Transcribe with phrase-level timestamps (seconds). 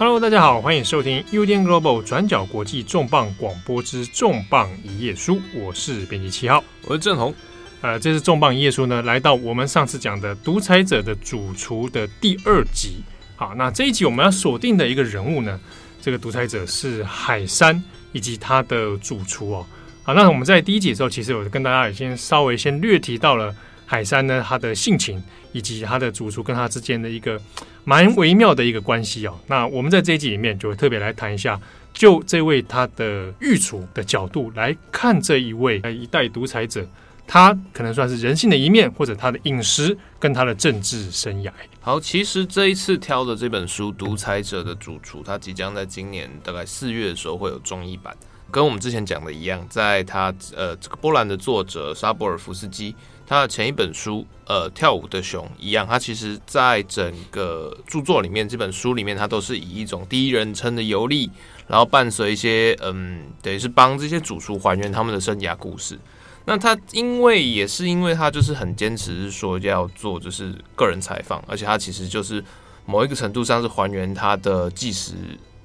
[0.00, 7.34] Hello，大家好，欢迎收听 UDN Global 转角国际重磅广播之重磅一页书，我是编辑七号，我是郑红。
[7.82, 13.02] 呃，这次重磅一页书呢，来到我们上次讲的独裁者的主厨的第二集。
[13.36, 15.60] 好，那这一集我们要锁定的一个人物呢，
[16.00, 19.66] 这个独裁者是海山以及他的主厨哦。
[20.02, 23.54] 好，那我们在第一集的时候，其实我跟大家已经稍微先略提到了
[23.90, 27.36] 海山呢，他的性情以及他的主厨跟他之间的一个
[27.82, 29.36] 蛮微妙的一个关系哦。
[29.48, 31.60] 那我们在这一集里面就会特别来谈一下，
[31.92, 36.86] 就这位他的御厨的角度来看这一位一代独裁者。
[37.26, 41.50] 他可能算是人性的一面，或者他的饮食跟他的政治生涯。
[41.80, 48.16] 好，其实这一次挑的这本书《独裁者的主厨》，他即将在今年大概四月的时候会有中译版。
[48.52, 52.94] 跟我们之前讲的一样，在他呃这个波兰的作者沙博尔夫斯基
[53.30, 61.30] 他的前一本书呃跳舞的熊一样，他其实在整个著作里面，这本书里面他都是以一种第一人称的游历，
[61.68, 65.96] 然后伴随一些嗯，等于是帮这些主厨还原他们的生涯故事。
[66.44, 72.44] 那他因为也是因为他就是很坚持说要做就是个人采访，而且他其实就是
[72.84, 75.12] 某一个程度上是还原他的纪实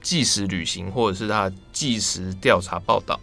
[0.04, 3.20] 纪实旅行或者是他的纪实调查报道，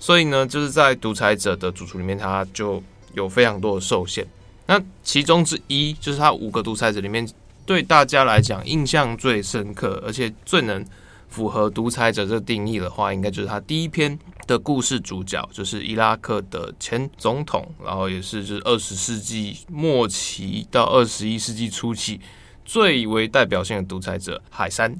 [0.00, 2.82] 所以呢就是在独裁者的主厨里面，他就
[3.14, 4.26] 有非常多的受限。
[4.66, 7.28] 那其中之一就是他五个独裁者里面，
[7.66, 10.84] 对大家来讲印象最深刻，而且最能
[11.28, 14.18] 符合独裁者这定义的话，应该就是他第一篇。
[14.46, 22.20] 的故事主角就是伊拉克的前总统，然后也是就是二十世纪末期到二十一世纪初期
[22.62, 24.94] 最为代表性的独裁者海山。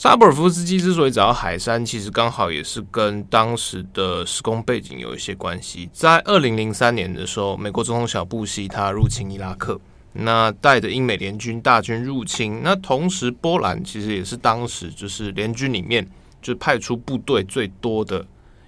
[0.00, 5.90] 沙博尔夫斯基之所以找到海山，其实刚好也是跟当时的时空背景有一些关系。
[5.92, 9.80] 在二零零三年的时候，美国总统小布希他入侵伊拉克，
[10.12, 16.08] 那带着英美联军大军入侵，那同时波兰其实也是当时就是联军里面
[16.40, 18.24] 就派出部队最多的。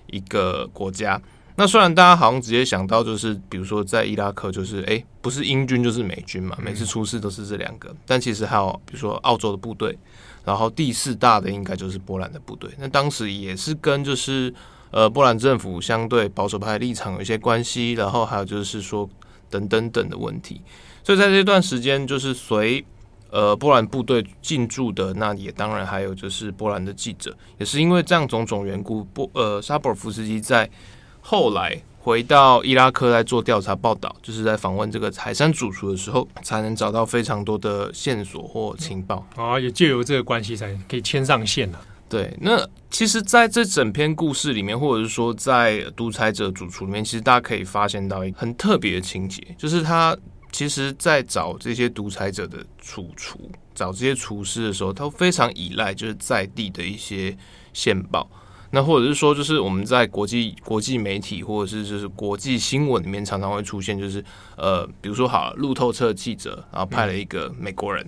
[0.08, 1.22] 一个国家，
[1.54, 7.94] 那虽然大家好像直接想到就是，比如说在伊拉克，就是哎，不是英军就是美军嘛，每次出事都是这两个。
[8.04, 9.96] 但其实还有比如说澳洲的部队，
[10.44, 12.70] 然后第四大的应该就是波兰的部队。
[12.78, 14.52] 那当时也是跟就是
[14.90, 19.08] 呃波兰政府相对保守派立场有一些关系，然后还有就是说
[19.48, 20.60] 等等等的问题。
[21.02, 22.84] 所以在这段时间，就是随。
[23.32, 30.68] 呃，波兰部队进驻的，那也当然还有就是波兰的记者，也是因为这样种种缘故，波呃沙博尔夫斯基在
[31.20, 41.84] 后来回到伊拉克来做调查报道，就是在访问这个海山主厨的时候，才能找到非常多的线索或情报啊，也借由这个关系才可以牵上线了啊。
[42.08, 50.16] 对，那其实在这整篇故事里面，或者是说在独裁者主厨里面，其实大家可以发现到一个很特别的情节，就是他。
[50.52, 53.38] 其实，在找这些独裁者的主厨，
[53.72, 57.36] 找这些厨师的时候，他非常依赖就是在地的一些
[57.72, 58.28] 线报。
[58.70, 64.24] 那或者是说，就是我们在国际国际媒体或者是就是国际新闻里面，常常会出现，就是
[64.56, 68.06] 呃，比如说好路透社记者，然后派了一个美国人，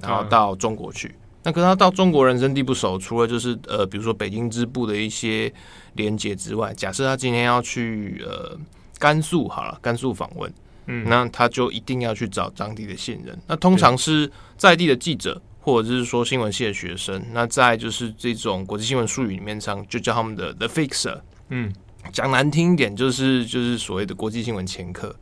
[0.00, 1.14] 然后到中国去。
[1.42, 5.52] 那可是他到中国人生地不熟，除了就是呃，比如说北京支部的一些
[5.94, 8.56] 连接之外，假设他今天要去呃
[8.98, 10.52] 甘肃好了，甘肃访问。
[10.86, 13.34] 嗯，那他就一定要去找当地的线人。
[13.46, 17.24] 那通常是在地的记者，或者是说新闻系的学生。
[17.32, 21.18] 那在就是这种国际新闻术语里面上，就叫他们的 the fixer。
[21.48, 21.72] 嗯，
[22.12, 25.16] 讲难听一点，就是就是所谓的国际新闻前客。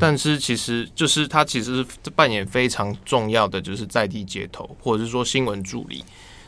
[0.00, 6.02] 但是其实就是他其实是扮演非常重要的，就是在地街头，或者是说新闻助理。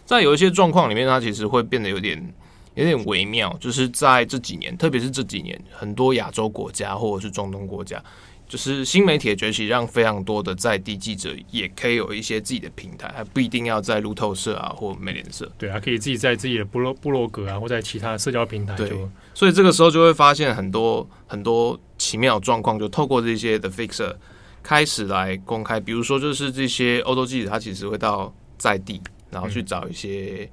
[0.05, 2.35] 在有一些状况里面，他其实会变得有点
[2.75, 3.55] 有点微妙。
[3.61, 8.03] 就是在这几年，特别是这几年，很多亚洲国家或者是中东国家。
[8.49, 15.51] 就是新媒体的崛起，让非常多的在地记者也可以有一些自己的平台，还不一定要在路透社啊或美联社。
[15.59, 18.87] 对啊，可以自己在自己的部落部落格啊，或在其他的社交平台就。
[18.87, 24.15] 对，所以这个时候就会发现很多很多奇妙状况，就透过这些的 fixer
[24.63, 25.81] 开始来公开。
[25.81, 29.01] 比如说，就是这些欧洲记者，他其实会到在地，
[29.31, 30.49] 然后去找一些、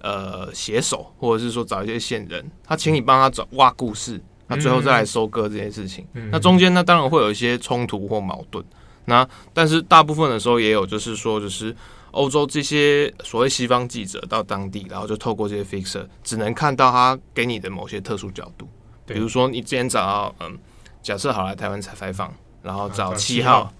[0.00, 4.20] 嗯、呃写手，或者是说找一些线人，他请你帮他找挖故事。
[4.48, 8.64] 那最后再来收割这件事情，嗯、那中间那当然会有一些冲突或矛盾。
[9.04, 11.74] 那但是大部分的时候也有，就是说，就是
[12.10, 18.68] 欧洲这些所谓西方记者到当地，然后就透过这些 fixer，只能看到他给你的某些特殊角度。
[19.06, 20.58] 比如说，你之前找到嗯，
[21.02, 23.72] 假设好来台湾采采访，然后找七号，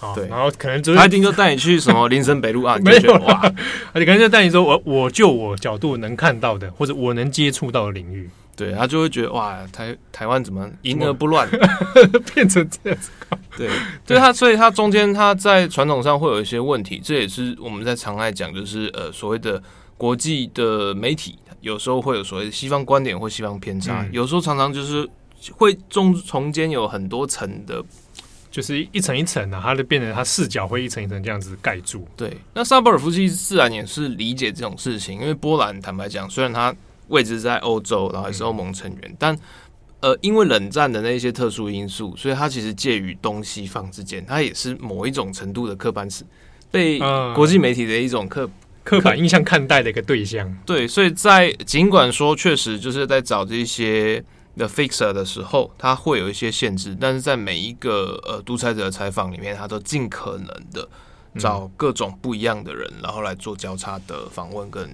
[0.00, 3.40] 啊、对，然后可能就是他一定就带你去什么 林森北路啊，没有哇，
[3.92, 8.28] 而且可能就带你说我我就我角度能看到的，或者我能接触到的领域。
[8.64, 11.48] 对，他就会觉得哇，台台湾怎么淫而不乱，
[12.34, 13.10] 变成这样子？
[13.56, 13.68] 对，
[14.06, 19.62] 对他，所以他中间他在传统上会有一些问题，这也是我们在常爱讲，就是呃所谓的
[19.96, 25.08] 国际的媒体有时候会有所谓的西方观点或西方偏差，嗯、有时候常常就是
[25.52, 27.82] 会中从间有很多层的。
[28.52, 32.06] 就是一层一层的，它就变成它视角会一层一层这样子盖住。
[32.14, 36.70] 对，那萨博尔夫斯基自然也是理解这种事情，因为波兰坦白讲，虽然它
[37.12, 39.38] 位置在欧洲，然后也是欧盟成员，嗯、但
[40.00, 46.24] 呃，因为冷战的那些特殊因素，所以它其实介于东西方之间，它也是某一种程度的刻板史，
[46.70, 46.98] 被
[47.34, 50.52] 国际媒体的一种刻、嗯、刻板印象看待的一个对象。
[50.66, 54.24] 对，所以在尽管说确实就是在找这些。
[54.54, 60.86] 的 fixer 的时候，他会有一些限制，但是在每一个呃独裁者的采访里面，他都尽可能的
[61.38, 64.86] 找各种不一样的人，嗯、然后来做交叉的访问跟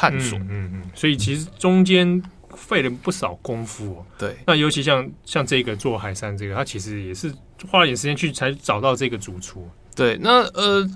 [0.00, 0.38] 探索。
[0.38, 2.22] 嗯嗯，嗯，所以其实中间
[2.54, 4.06] 费了不少功夫、哦。
[4.16, 7.30] 对，那尤其像像这个做海山这个，他其实也是
[7.70, 9.68] 花了点时间去才找到这个主厨。
[9.94, 10.88] 对，那呃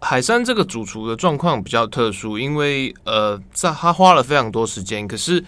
[0.00, 5.44] 海山这个主厨的状况比较特殊，因为呃在他花了非常多时间，可是。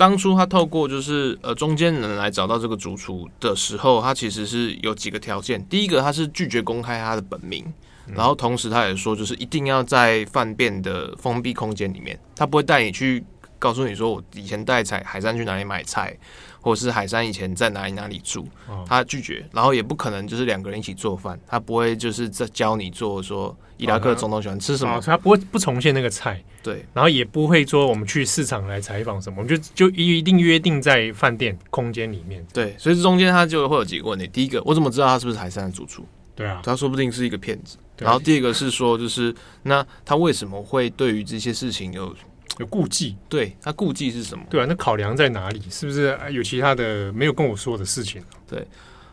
[0.00, 5.62] 当初他透过就是呃中间人来找到这个主厨的时候，他其实是有几个条件。
[5.68, 7.70] 第一个，他是拒绝公开他的本名，
[8.14, 13.24] 然后同时他也说，就是一定要在饭店的封闭空间里面，他不会带你去
[13.58, 16.16] 告诉你说我以前带菜海山去哪里买菜。
[16.62, 18.46] 或者是海山以前在哪里哪里住，
[18.86, 36.04] 他拒绝，然后也不可能就是两个人一起做饭，他不会就是在教你做说伊拉克总统喜欢吃什么，他不会不重现那个菜，对，然后也不会说我们去市场来采访什么，我们就就一定约定在饭店空间里面，对，所以这中间他就会有几个问题，第一个我怎么知道他是不是海山的主厨？
[36.36, 42.14] 对啊，他说不定是一个骗子，然后第二个是说就是那他为什么会对于这些事情有？
[42.58, 44.44] 有顾忌，对，他顾忌是什么？
[44.50, 45.62] 对啊，那考量在哪里？
[45.70, 48.22] 是不是有其他的没有跟我说的事情？
[48.46, 48.66] 对，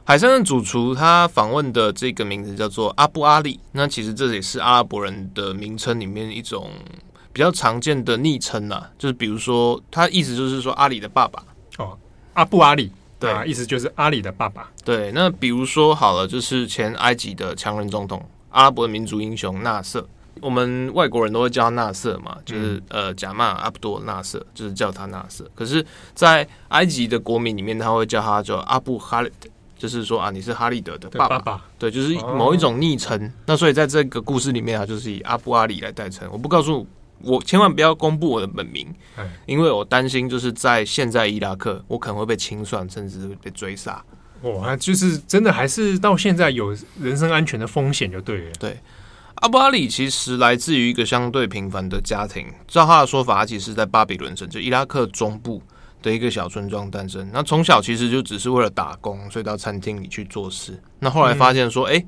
[0.03, 6.69] 海山的主厨他访问的这个名字叫做阿布阿里，那其实这也是阿拉伯人的名称里面一种
[7.31, 11.41] 比较常见的昵称呐，就是比如说他意思就是说阿里的爸爸
[11.77, 11.97] 哦，
[12.33, 14.69] 阿布阿里，对，意思就是阿里的爸爸。
[14.83, 20.07] 对，那比如说好了，就是前埃及的强人总统，阿拉伯的民族英雄纳瑟。
[20.39, 25.49] 我们外国人都会叫他纳瑟嘛，就是、嗯、呃，贾曼阿卜多纳瑟，就是叫他纳瑟。
[25.55, 25.83] 可是，
[26.13, 31.37] 在埃及的国民里面，他会叫他叫阿布哈里德，就是说啊，你是哈利德的爸爸。
[31.37, 33.19] 对，爸爸对，就是某一种昵称。
[33.19, 36.29] 哦、那所以在这个故事里面，啊就是以阿布阿里来代称。
[36.31, 36.85] 我不告诉
[37.23, 44.05] 我，千万不要公布我的本名，嗯、因为我担心就是在现在伊拉克，我可能会被清算，甚至会被追杀。
[44.43, 48.51] 哇，就是真的还是到现在有人身安全的风险就对了。
[48.59, 48.77] 对。
[49.35, 55.61] 阿布阿里其实来自于一个相对平凡的家庭，照他的说法，他其实是在巴比伦城，就伊拉克中部
[56.01, 57.29] 的一个小村庄诞生。
[57.31, 60.81] 那从小其实就只是为了打工，所以到餐厅里去做事。
[60.97, 62.07] 那后来发现说，哎、嗯欸，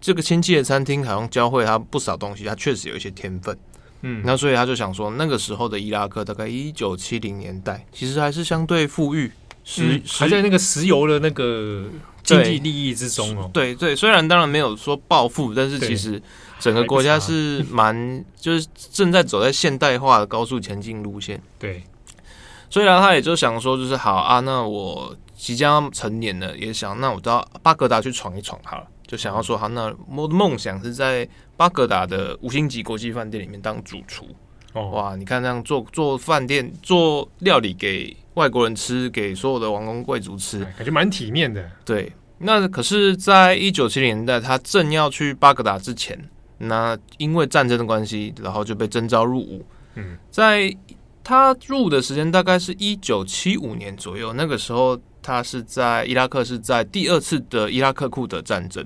[0.00, 3.54] 这个亲戚的餐厅好像教会他不少东西，他确实有一些天分。
[4.00, 9.30] 嗯，那所以他就想说，那个时候的伊拉克大概一九七零年代，其实还是相对富裕，
[9.64, 11.86] 石、嗯、还在那个石油的那个
[12.22, 13.50] 经济利益之中哦。
[13.52, 16.22] 对对，虽然当然没有说暴富，但是其实。
[16.60, 21.42] 整个国家是蛮，就是正在走在现代化的高速前进路线。
[21.58, 21.82] 对，
[22.70, 34.28] 所以呢，他也就想说，就是好啊，那我即将成年了，也想那我到巴格达去闯一闯好了，就想要说，好，那我的梦想是在巴格达的五星级国际饭店里面当主厨。
[34.72, 41.70] 哦，哇，你看这样做做饭店做料理给外国人吃，给所有的王公贵族吃，感觉蛮体面的。
[41.84, 46.18] 对，那可是，在一九七零年代，他正要去巴格达之前。
[46.58, 49.66] 那因为战争的关系，然后就被征召入伍。
[49.96, 50.74] 嗯，在
[51.24, 58.84] 他入伍的时间大概是一九七五年左右，那个时候他是在伊拉克，是在第二次的伊拉克库德战争。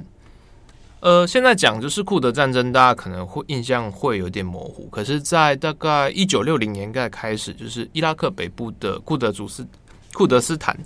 [1.01, 4.89] 呃，现在讲就是库德战争，大家可能会印象会有点模糊。
[4.91, 9.67] 可是，在大概一九六零年代开始，就是伊拉克北部的库德祖斯
[10.15, 10.77] 库德斯坦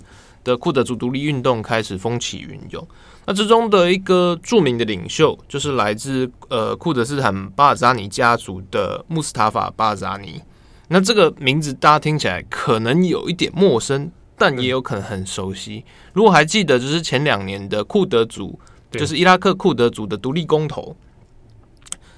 [0.43, 2.85] 的库德族独立运动开始风起云涌。
[3.25, 10.41] 那之中的一个著名的领袖，就是来自呃库德斯坦巴尔扎尼家族的穆斯塔法巴尔扎尼。
[10.89, 15.85] 那这个名字大家听起来可能有一点陌生，但也有可能很熟悉。
[16.11, 18.59] 如果还记得，就是前两年的库德族，
[18.91, 20.95] 就是伊拉克库德族的独立公投，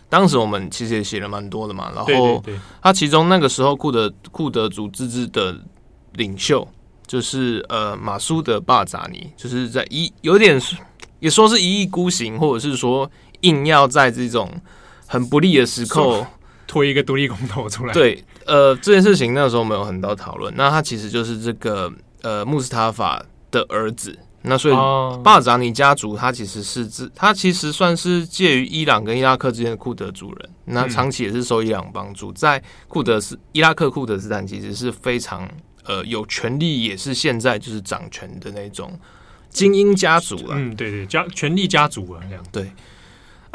[0.09, 1.91] 当时我们其实也写了蛮多的嘛。
[1.95, 2.43] 然后
[2.81, 5.55] 他其中那个时候库德库德族自治的
[6.13, 6.67] 领袖，
[7.05, 10.59] 就是呃马苏德巴扎尼，就是在一有点。
[11.19, 13.09] 也说是一意孤行，或者是说
[13.43, 14.51] 硬要在这种
[15.07, 16.27] 很不利的时刻
[16.67, 17.93] 推一个独立公投出来。
[17.93, 20.53] 对，呃，这件事情那时候没有很多讨论。
[20.57, 21.89] 那他其实就是这个
[22.23, 24.73] 呃穆斯塔法的儿子，那所以
[25.23, 35.49] 巴尔扎尼家族他其实是自他其实算是介于伊朗跟伊拉克之间的库德族人，那长期也是受伊朗帮助，在库德斯伊拉克库德斯坦其实是非常
[35.85, 38.99] 呃有权力，也是现在就是掌权的那种
[39.49, 40.55] 精英家族了。
[40.55, 42.71] 嗯，对对，家权力家族啊，这样对。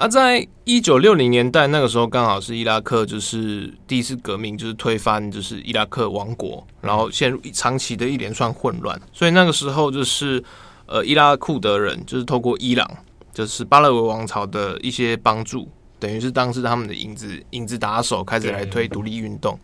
[0.00, 8.97] 而、啊、在一九六零年代那个时候，刚好是伊拉克就是第一次革命，就是推翻就是伊拉克王国，然后陷入长期的一连串混乱。
[9.12, 10.40] 所以那个时候就是
[10.88, 12.90] 呃，伊拉克库德人就是透过伊朗，
[13.33, 15.68] 就是巴勒维王朝的一些帮助，
[16.00, 19.59] 等于是当时他们的影子影子打手，开始来推独立运动。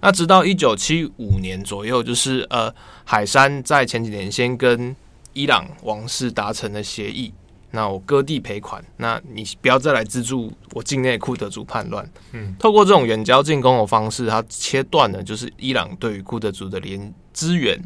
[0.00, 4.96] 那直到一九七五年左右，就是呃，海山在前几年先跟
[5.34, 7.32] 伊朗王室达成了协议。
[7.72, 12.10] 那我割地赔款，那你不要再来资助我境内库德族叛乱。
[12.32, 17.80] 嗯，透过这种远交近攻的方式，它切断了就是伊朗对于库德族的连资源，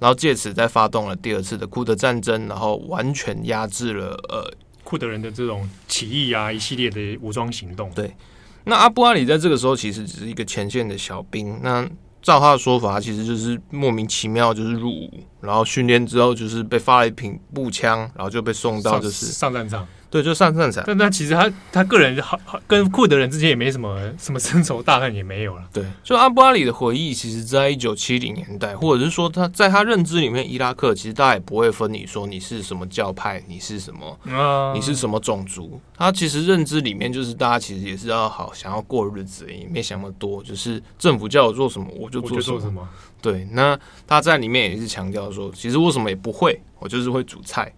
[0.00, 4.52] 然后借此再发动了第二次的库德战争，然后完全压制了呃
[4.82, 7.88] 库德人的这种起义啊，一系列的武装行动。
[7.90, 8.16] 对，
[8.64, 11.60] 那阿布阿里在这个时候其实只是一个前线的小兵。
[11.62, 11.88] 那
[12.22, 19.86] 照他的说法，其实就是莫名其妙就是入伍，然后训练之后就是被发了一瓶步枪，然后就被送到就是上战场。
[20.10, 20.82] 对，就上战场。
[20.86, 25.62] 但他其实他他个人好跟库德人之间也没什么什么深仇大恨，也没有了。
[25.72, 35.80] 对，就阿布阿里的回忆，其实在一九七零年代，或者是说他在他认知里面，伊拉克其实大家也不会分你说你是什么教派，你是什么，啊、你是什么种族。
[35.96, 42.60] 他其实认知里面就是大家其实也是要好想要过日子，也没想那么多，就是政府叫我做什么我就做什么。
[42.60, 42.88] 什么
[43.22, 47.70] 对，那他在里面也是强调说，其实我什么也不会，我就是会煮菜。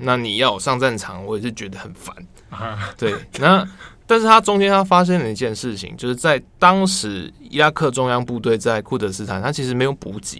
[0.00, 2.14] 那你要我上战场，我也是觉得很烦。
[2.96, 3.66] 对，那
[4.06, 10.38] 但是他中间他发现了一件事情，就是在当时伊拉克中央部队在库德斯坦，他其实没有补给，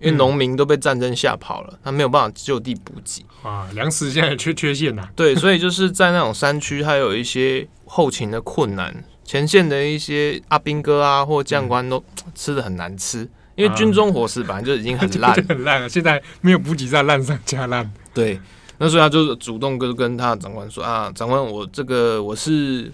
[0.00, 5.08] 因为农民都被战争吓跑了，他没有办法就地补给啊，粮食现在缺 缺陷呐。
[5.16, 8.94] 对，所以就是在那种山区，还有一些后勤的困难，
[9.24, 17.90] 前线的一些阿兵哥啊或将官都吃的很难吃，因为军中伙食本来就已经很 烂，很烂了，现在没有补给站，烂上加烂。
[18.12, 18.38] 对。
[18.78, 22.92] 那所以他就主动跟跟他的长官说啊，长官，我这个我是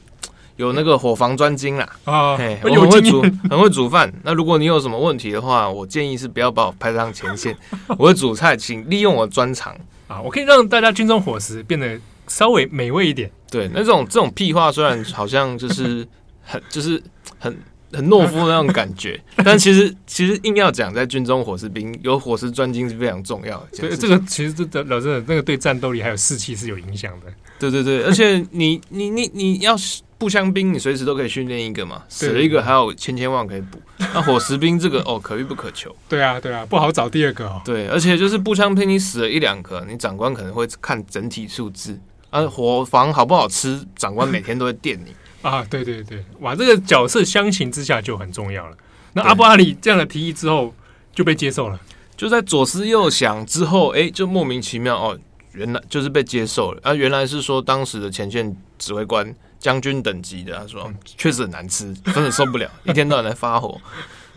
[0.56, 4.12] 有那个伙房专精啦，啊，嘿，我很会煮，很会煮饭。
[4.22, 7.56] 那如果你有什么问题的话，我建议是不要把我派上前线，
[7.98, 9.76] 我会煮菜，请利用我专长
[10.08, 11.98] 啊，我可以让大家军中伙食变得
[12.28, 13.30] 稍微美味一点。
[13.50, 16.06] 对，那这种这种屁话虽然好像就是
[16.42, 17.02] 很就是
[17.38, 17.56] 很。
[17.92, 23.68] 很懦夫的那种感觉， 但其实其实硬要讲，在军中伙食兵有伙食专精是非常重要的。
[23.78, 27.26] 对，这个其实这老真的，那个对战斗力还有士气是有影响的。
[27.58, 29.76] 对对对， 而且你你你你要
[30.18, 33.80] 步枪兵，你随时都可以训练一个嘛，死了一个还有千千万可以补。
[33.98, 35.94] 那伙食兵这个 哦，可遇不可求。
[36.08, 37.60] 对啊对啊，不好找第二个哦。
[37.64, 41.98] 对，而且就是步枪兵，你死了一两个，你长官可能会看整体数字。
[42.30, 45.14] 啊，伙房好不好吃，长官每天都会电你。
[45.42, 48.76] 啊，对对对，哇，这个角色相形之下就很重要了。
[49.12, 50.72] 那阿布阿里这样的提议之后
[51.12, 51.78] 就被接受了，
[52.16, 55.18] 就在左思右想之后，哎，就莫名其妙哦，
[55.52, 56.80] 原来就是被接受了。
[56.82, 63.78] 啊，原来是说当时的前线指挥官将军等级的，他说、嗯、确实很难吃，真的受不了， 一天到晚在发火。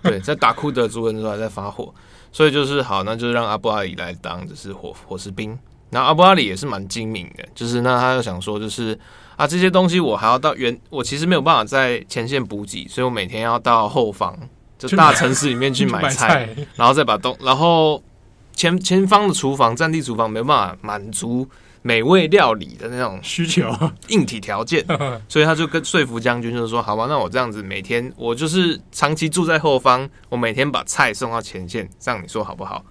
[0.01, 1.93] 对，在打库德族人的时候还在发火，
[2.31, 5.57] 所以就是好，那就让阿布阿里来当就是伙伙食兵。
[5.91, 8.99] 那阿布阿里也是蛮精明的，就是那他又想说就是。
[9.35, 14.37] 啊，这些东西我还要到原，我其实没有办法在前线补给，所以我每天要到后方，
[14.77, 18.01] 就大城市里面去买 菜，然后再把东，然后
[18.53, 21.47] 前前方的厨房、战地厨房没有办法满足
[21.81, 23.69] 美味料理的那种需求、
[24.07, 24.83] 硬体条件，
[25.29, 32.83] 所以他就跟说服将军，就是说，好吧，那我这样子每天我就是长期住在后方，我每天把菜送到前线，这样你说好不好？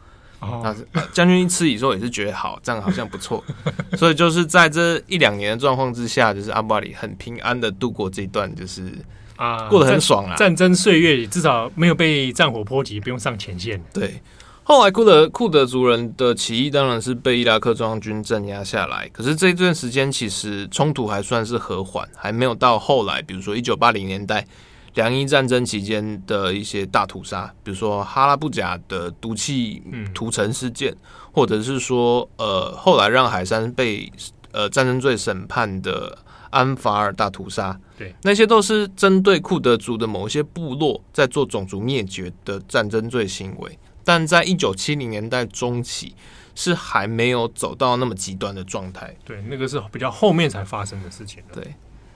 [0.63, 3.43] 那将军一吃以后也是觉得好，这样好像不错，
[3.97, 8.93] 所以就是在这一两年的状况之下，就是阿巴里很平安的度过这一段，就是
[9.37, 10.35] 啊，过得很爽啊。
[10.37, 13.83] 战争岁月里至少没有被战火波及，不用上前线。
[13.93, 14.21] 对，
[14.63, 24.47] 后来库德库德族人的起义当然是被伊拉克中央军镇压下来，可是这一段时间其实冲突还算是和缓，还没有到后来，比如说一九八零年代。
[24.95, 29.83] 两伊战争期间的一些大屠杀，比如说哈拉布贾的毒气
[30.15, 30.99] 屠城事件，嗯、
[31.33, 34.11] 或者是说呃后来让海山被
[34.53, 36.17] 呃战争罪审判的
[36.51, 46.15] 安法尔大屠杀，对，那些都是针对库德族的某一些部落在做种族灭绝的战争罪行为，但在一九七零年代中期
[46.55, 51.75] 是还没有走到那么极端的状态，对，那个是比较后面才发生的事情，对。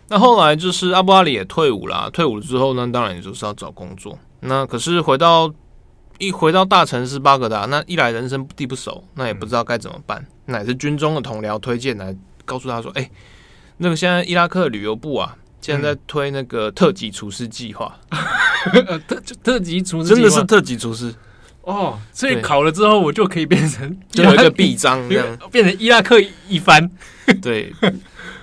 [0.08, 4.18] 那后来就是阿布阿里也退伍了，退伍之后呢，当然也就是要找工作。
[4.40, 5.52] 那可是回到
[6.18, 13.10] 一回到大城市巴格达，那一来人生地不熟，那也不知道该怎么办，乃是军中的同僚推荐来告诉他说：“哎、欸，
[13.76, 17.94] 那个现在伊拉克旅游部啊，现在在推那个特级厨师计划，
[19.06, 21.14] 特 特级厨师真的是特级厨师。
[21.62, 25.06] 哦，所以考了之后我就可以变成就有一个臂章
[25.52, 26.16] 变成伊拉克
[26.48, 26.90] 一番。
[27.42, 27.70] 对，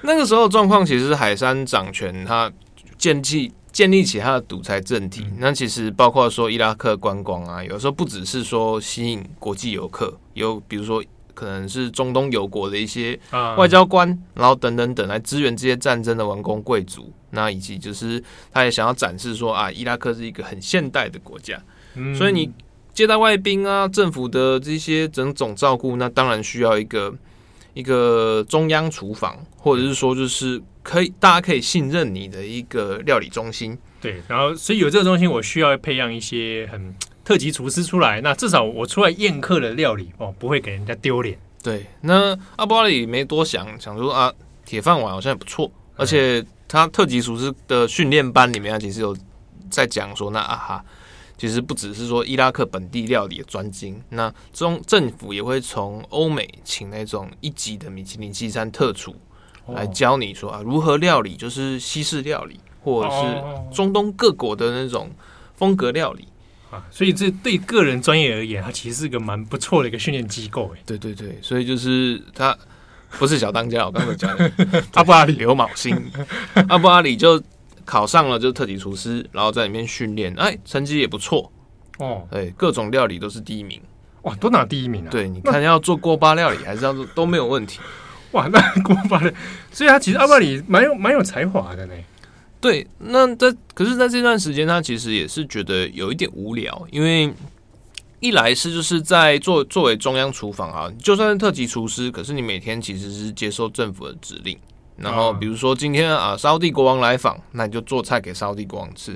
[0.06, 2.52] 那个时候状况其实是海山掌权，他
[2.98, 3.52] 建起。
[3.76, 13.20] 建立起他的独裁政体，那其实包括说伊拉克观光啊，有时候不只是说吸引国际游客，有比如说可能是中东友国的一些
[13.58, 21.62] 外交官，然后等等等来支援这些战争的王公贵族，那以及就是他也想要展示说啊，伊拉克是一个很现代的国家，
[22.18, 22.50] 所以你
[22.94, 27.14] 接待外宾啊，政府的这些种种照顾，那当然需要一个
[27.76, 30.60] 一个中央厨房，或者是说就是。
[30.86, 33.76] 可以，大家可以信任你的一个料理中心。
[34.00, 38.22] 对，然后所以有这个中心，我需要培养一些很特级厨师出来。
[38.22, 41.40] 那至少我出来宴客的料理哦，不会给人家丢脸。
[41.64, 44.32] 对，那阿布阿里没多想，想说啊，
[44.64, 45.72] 铁饭碗好像也不错。
[45.96, 49.18] 而且他特级厨师的训练班里面，其实有
[49.72, 50.86] 在讲说，那啊哈，
[51.38, 59.16] 其实不只是说伊拉克本地料理的专精，那中政府也会从欧美请那种一级的米其林西餐特厨。
[59.70, 65.10] 来教你说啊，如何料理，就是西式料理，或者是中东各国的那种
[65.56, 66.28] 风格料理
[66.70, 66.86] 啊。
[66.92, 70.72] 所以这对个人专业而言，它其实是一个蛮不错的一个训练机构。
[70.76, 72.56] 哎，对对对，所以就是他
[73.18, 74.52] 不是小当家，我刚才讲的
[74.94, 76.00] 阿布阿里刘卯星，
[76.70, 77.42] 阿布阿里就
[77.86, 81.52] 考上了，就是特级厨师，然后在里面训练，哎，成绩也不错
[82.00, 83.80] 哦，哎，各种料理都是第一名，
[84.24, 85.10] 哇，都拿第一名啊。
[85.10, 87.80] 对，你看要做锅巴料理，还是要做都没有问题。
[88.32, 89.34] 哇，那锅巴的！
[89.72, 91.94] 所以他其实阿布阿里蛮有蛮有才华的呢。
[92.60, 97.32] 对，那在可是在这段时间，他其实也是觉得有一点无聊，因为
[98.20, 104.58] 一来是就是在作作为中央厨房啊，就算是特级厨师，可是你每天其实是接受政府的指令。
[104.98, 109.14] 然后比如说今天啊，沙乌地国王来访，那你就做菜给沙乌地国王吃；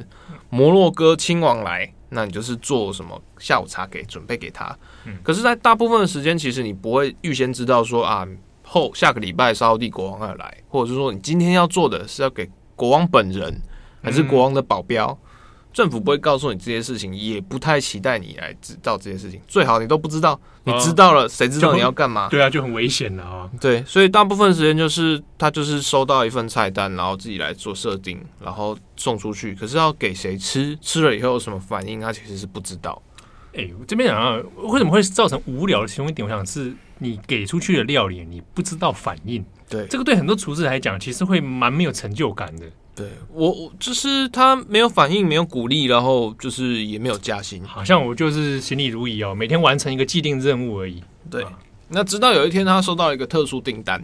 [0.49, 4.77] 摩洛哥亲王来，那你就是做什么下午茶给准备给他。
[5.23, 8.27] 可是，在大部分的时间，其实你不会预先知道说啊。
[8.71, 13.59] 后下个礼拜沙乌地国王要来，或者是说你今天要做的是要给国王本人，
[14.03, 15.07] 还是国王的保镖？
[15.07, 15.28] 嗯、
[15.79, 19.39] 政府不会告诉你这些事情，也不太期待你来知道这些事情。
[19.47, 22.27] 最好你都不知道，你知道了，谁、哦、知道你要干嘛？
[22.27, 23.49] 对啊，就很危险了啊。
[23.61, 29.55] 对，所以大部分时间就是他就是收到一份菜单，然后自己来做设定，然后送出去。
[29.55, 33.01] 可是要给谁吃，吃了以后有什么反应，他其实是不知道。
[33.53, 36.75] 哎、欸，我这边想要为什么会造成无聊的其中一点，我想是。
[37.01, 42.65] 你给出去的料理，你不知道反应，对这个对很多厨师来讲，其实会蛮没有成就感的。
[42.99, 51.01] 对我，我就是他没有反应，没有鼓励，然后就是也没有加薪，好像我就是行礼如仪哦，每天完成一个既定任务而已。
[51.31, 51.53] 对，啊、
[51.88, 53.97] 那直到有一天他收到一个特殊订单，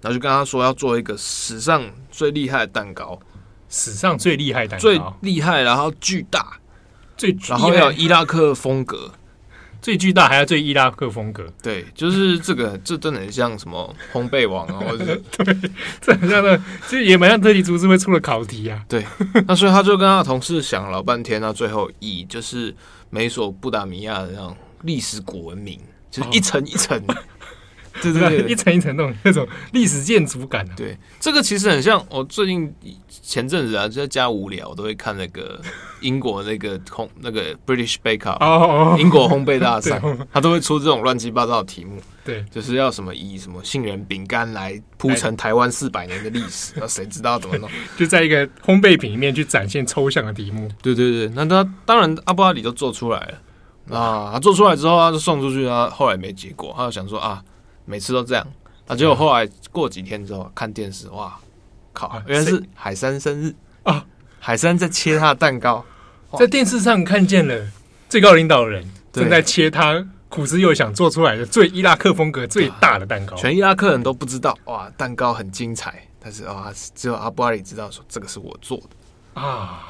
[0.00, 3.20] 然后就跟他说要做一个史上最厉害的蛋糕，
[3.68, 6.58] 史上最厉害蛋糕，最厉害，然后巨大，
[7.18, 9.12] 最然后要有伊拉克风格。
[9.80, 15.04] 最巨大还要最伊拉克风格，对，就是这个，这真的很像什么烘焙王啊， 或者
[15.36, 18.84] 对，这很像的，其实也蛮像特级厨师会出的考题啊。
[18.88, 19.04] 对，
[19.46, 22.74] 那所以他就跟他的同事想了老半天，那最后以就是
[23.10, 25.78] 美索不达米亚的那种历史古文明，
[26.10, 27.02] 就是一层一层。
[27.98, 30.72] 哦 对对对， 一层一层那种那种历史建筑感、啊。
[30.76, 32.72] 对，这个其实很像我最近
[33.22, 35.60] 前阵子啊，就在家无聊，我都会看那个
[36.00, 40.00] 英国那个烘那个 British Bake Off 哦，英国烘焙大赛，
[40.32, 41.98] 他都会出这种乱七八糟的题目。
[42.24, 47.70] 对，就是要什么以什么杏仁饼干来铺成台湾四百年的历史，那谁知道怎么弄？
[47.96, 50.68] 就在一个烘焙品里面去展现抽象的题目。
[50.82, 57.42] 对对对，那他当然阿布阿里都做出来了啊，他做出来之后他就送出去，他后来没结果，他就想说啊。
[57.88, 58.46] 每次都这样，
[58.86, 58.94] 啊！
[58.94, 61.34] 结果后来过几天之后看电视，哇
[61.94, 62.22] 靠！
[62.26, 64.04] 原来是海山生日啊！
[64.38, 65.82] 海山在切他的蛋糕，
[66.38, 67.66] 在电视上看见了
[68.06, 79.88] 最高领导人正在切他苦思又想做出来的最伊拉克风格最大的蛋糕，全伊拉克人都不知道哇，蛋糕很精彩，但是啊，只有阿布阿里知道说这个是我做的啊！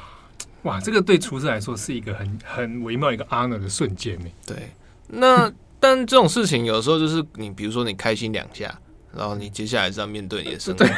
[0.63, 4.25] 哇，这个对厨师来说是一个很很微妙一个 honor 的瞬间呢。
[4.45, 4.71] 对，
[5.07, 5.51] 那。
[5.79, 8.79] 但这种事情有时候就是你，比如说你开心两下，
[9.15, 10.85] 然后你接下来是要面对你的生活。
[10.85, 10.91] 对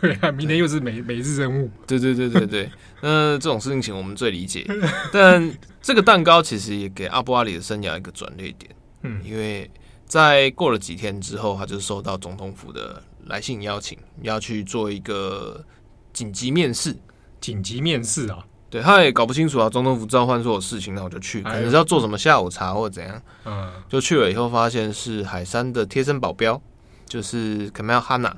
[0.00, 1.70] 对啊，明天又是每每日任务。
[1.86, 2.70] 对对对对对，
[3.02, 4.66] 那这种事情我们最理解。
[5.12, 8.70] 但这个蛋糕其实也给阿布阿里的生涯一个转捩点。
[9.02, 9.70] 嗯，因为
[10.06, 15.64] 在过了几天之后，他就收到总统府的来信邀请，要去做一个
[16.12, 16.96] 紧急面试。
[17.40, 18.44] 紧急面试啊？
[18.70, 23.22] 对，他也搞不清楚啊，总统府召唤说有事情，那我就去，可能是要做什么下午茶或者怎样。
[23.46, 26.60] 嗯，就去了以后，发现是海山的贴身保镖，
[27.06, 28.32] 就是 Kamal Hanna，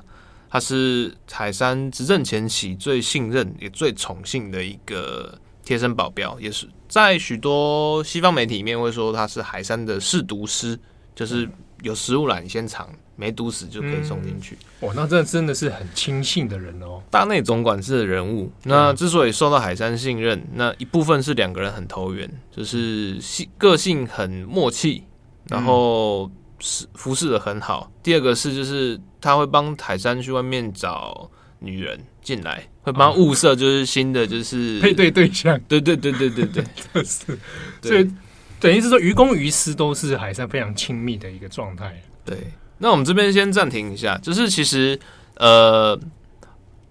[0.49, 10.79] 他是海山执政前期最信任也最宠幸的一个贴身保镖，也是在许多西方媒体里面会说他是海山的试毒师，
[11.13, 11.49] 就是
[11.81, 12.89] 有食物了，你先尝。
[13.21, 14.57] 没毒死就可以送进去。
[14.79, 18.51] 哇、那这真的是很亲信的人哦，大内总管事的人物。
[18.63, 25.03] 那之所以受到海山信任，那一部分是两个人很投缘，就是性个性很默契，
[25.47, 27.91] 然后是服侍的很好。
[28.01, 31.29] 第二个是就是他会帮海山去外面找
[31.59, 35.61] 女人进来，会帮物色就是新的就是配对对象。
[35.67, 36.65] 对对对对对对，
[37.05, 37.37] 是。
[37.83, 38.11] 所以
[38.59, 42.01] 等于是说于公于私都是海山非常亲密的一个状态。
[42.25, 42.37] 对。
[42.81, 44.99] 那我们这边先暂停一下，就是其实，
[45.35, 45.97] 呃，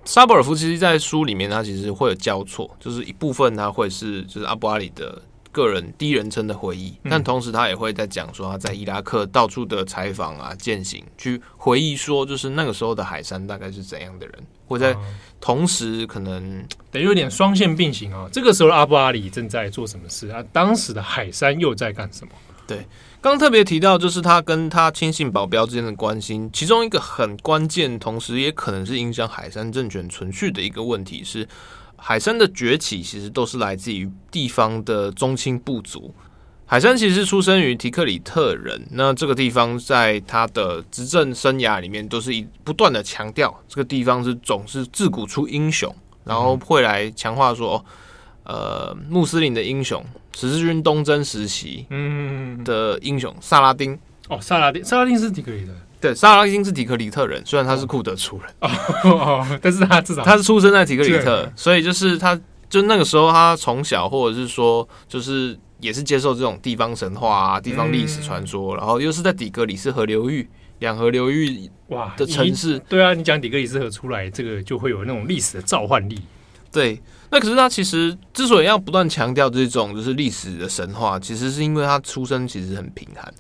[0.05, 14.35] 沙博尔夫其实，在书里面他其实会有交错，就是一部分他会是就是阿布阿里的个人第一人称的回忆，但同时他也会在讲说他在伊拉克到处的采访啊、践行，去回忆说就是那个时候的海山大概是怎样的人，
[14.69, 14.97] 会在
[15.41, 18.29] 同时可能等于有点双线并行啊。
[18.33, 20.41] 这个时候的阿布阿里正在做什么事啊？
[20.53, 22.33] 当时的海山又在干什么？
[22.65, 22.87] 对。
[23.23, 31.47] 刚特别提到，就是他跟他亲信保镖之间的关系，其中一个很关键，同时也可能是影响海山政权存续的一个问题是，
[31.97, 36.15] 海山的崛起其实都是来自于地方的宗亲部族。
[36.65, 47.85] 海山其实出生于提克里特人，那这个地方在他的执政生涯里面都是一不断的强调，这个地方是总是自古出英雄，然后会来强化说。
[48.43, 50.05] 呃，穆斯林的英雄，
[50.35, 53.99] 十字军东征时期，嗯的英雄萨拉丁。
[54.29, 58.71] 哦，萨拉丁，萨拉丁是底格里特，对，萨拉丁是底格里特人，虽然他是库德族人，哦
[59.11, 76.21] 哦，但是他至少他是出生在底格里特，所以就是他，就那个时候他从小或者是说，就是也是接受这种地方神话啊、地方历史传说，嗯，然后又是在底格里斯河流域，两河流域哇的城市，对啊，你讲底格里斯河出来，这个就会有那种历史的召唤力，
[76.71, 77.01] 对。
[77.31, 83.33] 那可是他其实之所以要不断强调这种就是历史的神话，其实是因为他出生其实很贫寒。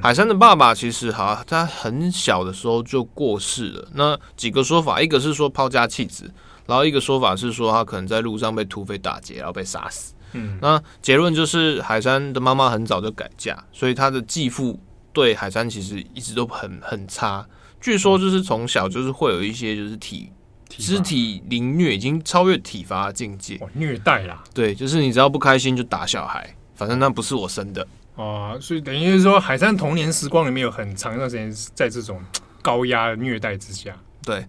[0.00, 3.88] 海山的爸爸其实哈，他很小的时候就过世了。
[3.94, 6.30] 那几个说法，一个是说抛家弃子，
[6.66, 10.14] 然后一个说法是说他可能在路上被土匪打劫，然后被杀死。
[10.34, 14.78] 嗯，那结论就是海山的妈妈很早就改嫁，所以他的继父
[15.12, 17.44] 对海山其实一直都很很差。
[17.80, 20.30] 据说就是从小就是会有一些就是体。
[20.68, 24.42] 肢体凌虐已经超越体罚的境界，虐待啦。
[24.54, 28.58] 对，就是你只要不开心就打小孩，反正那不是我生的啊。
[28.60, 32.22] 所以等于是说，海山童年时光里面有很长一段时间在这种
[32.62, 33.96] 高压虐待之下。
[34.22, 34.44] 对，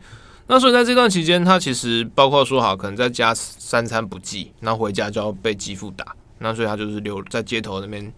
[0.48, 8.12] 那所以在这段期间，他其实包括说好，可能在家三餐不继，然后回家就要被继父打，那所以他就是留在街头那边。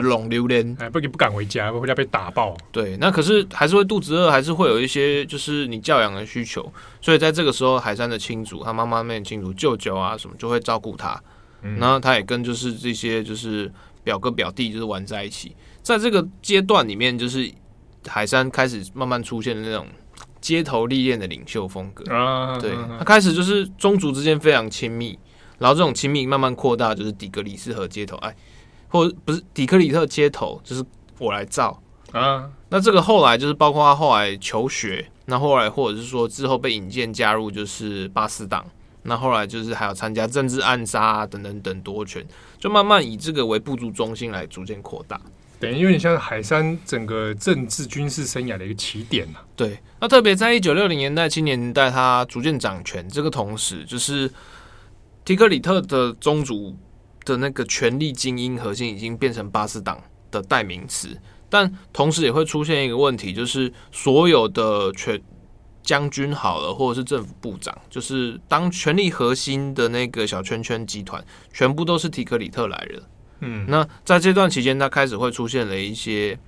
[0.00, 2.56] 龙榴莲，哎，不你不敢回家，回家被打爆。
[2.70, 6.72] 对，那可是还是会肚子饿，还是会有一些就是你教养的需求。
[7.00, 11.20] 所以在这个时候，海山的亲族，他妈妈那边亲族，舅舅啊什么，就会照顾他。
[11.62, 13.70] 嗯，然后他也跟就是这些就是
[14.04, 15.54] 表哥表弟就是玩在一起。
[15.82, 17.50] 在这个阶段里面，就是
[18.06, 19.86] 海山开始慢慢出现的那种
[20.40, 22.14] 街头历练的领袖风格。
[22.14, 25.18] 啊，对，他开始就是宗族之间非常亲密，
[25.58, 28.34] 然后这种亲密慢慢扩大，就是底格里斯河街头，哎。
[28.88, 30.84] 或不是底克里特街头，就是
[31.18, 32.50] 我来造啊。
[32.68, 38.64] 那这个后来就是包括他后来求学，那后来或者是说之后被引荐加入就是巴斯党，
[39.02, 42.26] 那后来就是还有参加政治暗杀、啊、等等等夺权，
[42.58, 45.20] 就慢慢以这个为部族中心来逐渐扩大。
[45.58, 49.44] 等于有点像海山整个政治军事生涯的一个起点呐、啊。
[49.54, 54.30] 对，那特别在一九六零年代、七零年代，他逐渐掌权，这个同时就是
[55.24, 56.76] 提克里特的宗族。
[57.26, 65.20] 的那个权力精英核心已经变成巴斯党的代名词，但同时也会出现一个问题，就是所有的权
[65.82, 73.02] 将军好了，或者是政府部长，就是当权力核心的那个小圈圈集团，全部都是提克里特来的。
[73.40, 76.38] 嗯，那在这段期间，他开始会出现了一些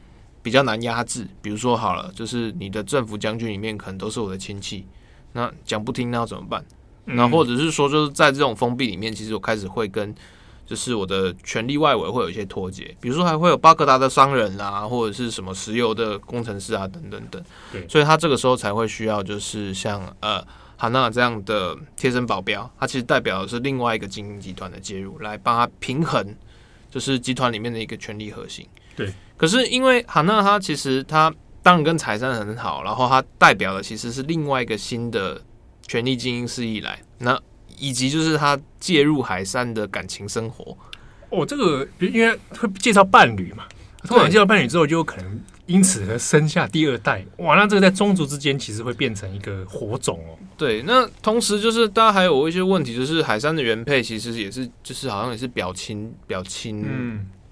[0.43, 4.87] 比较难压制，比如说好了，就是你的政府将军里面可能都是我的亲戚，
[5.33, 6.65] 那讲不听那要怎么办？
[7.05, 10.15] 那或者是说，就是在这种封闭里面，其实我开始会跟。
[10.69, 17.43] 就是我的权力外围会有一些脱节，比如说还会有巴格达的商人啊，或者是什么石油的工程师啊，等等等。
[17.73, 26.37] 对，所以他这个时候才会需要，就是像呃哈娜这样的贴身保镖，他其实代表的是另外一个精英集团的介入，来帮他平衡，
[26.91, 28.69] 就是集团里面的一个权力核心。
[28.95, 35.41] 对，可是因为哈娜他其实他当然跟财山很好，然后他代表的其实是另外一个新的
[35.87, 37.41] 权力精英势力来那。
[37.79, 40.77] 以及就是他介入海山的感情生活。
[41.31, 43.65] 哦，这个因为会介绍伴侣嘛，
[44.05, 47.23] 通常介绍伴侣之后，就有可能因此而生下第二代。
[47.37, 50.39] 哇，那这个在宗族之间其实会变成一个火种哦。
[50.57, 56.83] 对，那同时就是大家还有一些问题，就是海山的原配其实也是，就是好像也是表亲表亲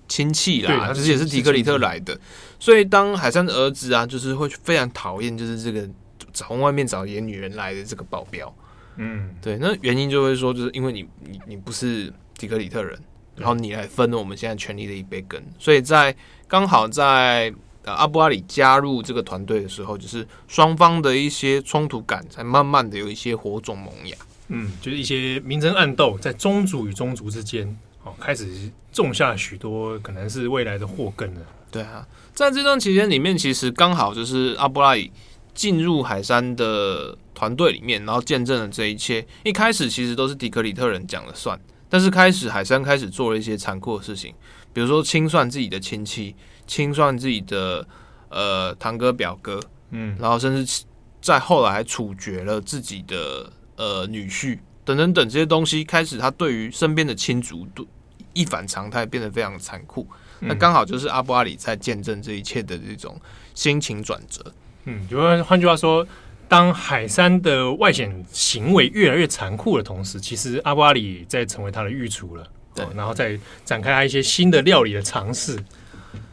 [0.09, 2.19] 亲戚啦，其实也是提克里特来的。
[2.59, 5.87] 所以当海山的儿子啊，就是会非常讨厌，就是这个
[6.33, 8.53] 从外面找野女人来的这个保镖。
[8.96, 12.98] 嗯，对，那原因就会说，就是因为你你你不是提克里特人。
[13.38, 16.16] 然后你来分我们现在权力的一杯羹，所以在
[16.48, 17.52] 刚好在
[17.85, 24.16] 呃阿布阿里加入这个团队的时候，就是双方的一些冲突感才慢慢的有一些火种萌芽。
[24.48, 31.42] 嗯，就是一些明争暗斗在宗族与宗族之间，哦，开始种下许多可能是未来的祸根了。
[31.70, 35.12] 对啊，在这段期间里面，其实刚好就是阿布拉里
[35.52, 39.25] 进入海山的团队里面，然后见证了这一切。
[39.44, 41.61] 一开始其实都是迪克里特人讲了算。
[41.88, 44.35] 但是开始，海山开始做了一些残酷的事情，
[44.72, 46.35] 比如说清算自己的亲戚，
[46.66, 47.87] 清算自己的
[48.29, 50.85] 呃堂哥表哥，嗯，然后甚至
[51.20, 55.85] 在后来还处决了自己的呃女婿等等等这些东西。
[55.85, 57.87] 开始，他对于身边的亲族都
[58.33, 60.09] 一反常态，变得非常残酷。
[60.40, 63.16] 嗯、那刚好就是阿布阿里在见证这一切的这种
[63.55, 64.53] 心情转折。
[64.87, 66.05] 嗯，就换句话说。
[66.48, 75.59] 当海山的外显行为越来越残酷的同时，其实阿布阿里在成为他的御厨了，对，然后再展开他一些新的料理的尝试。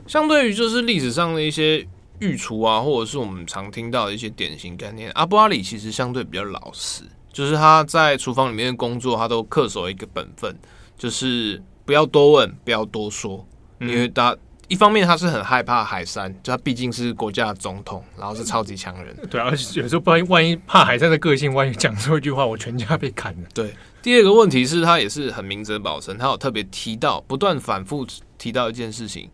[0.05, 1.87] 相对于就是历史上的一些
[2.19, 10.55] 御厨啊，或者是我们常听到的一些典型概念，阿布阿里其实相对比较老实，就是他在厨房里面的工作，他都恪守一个本分，
[10.97, 13.47] 就是不要多问，不要多说，
[13.79, 14.35] 因为大。
[14.73, 19.15] 一方面他是很害怕海山，就他毕竟是国家的总统，然后是超级强人。
[19.29, 23.47] 对，而且有时候万一万一怕海山的个性，万一讲错一句话，我全家被砍了。
[23.53, 28.03] 对，第二个问题是，他也是很明哲保身，他有特别提到，不断反复
[28.39, 29.29] 提到一件事情，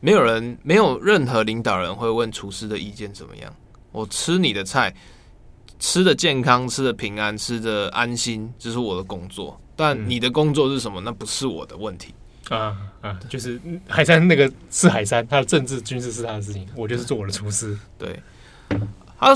[0.00, 3.54] 没有人，没有任何领导人会问厨师的意见怎么样。
[3.92, 4.94] 我吃你的菜，
[5.78, 9.60] 吃的健康，吃的平安，吃的安心，这是我的工作。
[9.76, 10.98] 但你的工作是什么？
[11.02, 12.14] 那不是我的问题。
[12.48, 13.18] 啊啊！
[13.28, 17.78] 就是海山那个是海山，他的政治军事是他的事情，我就是做我的厨师。
[17.98, 18.22] 对，
[19.18, 19.34] 他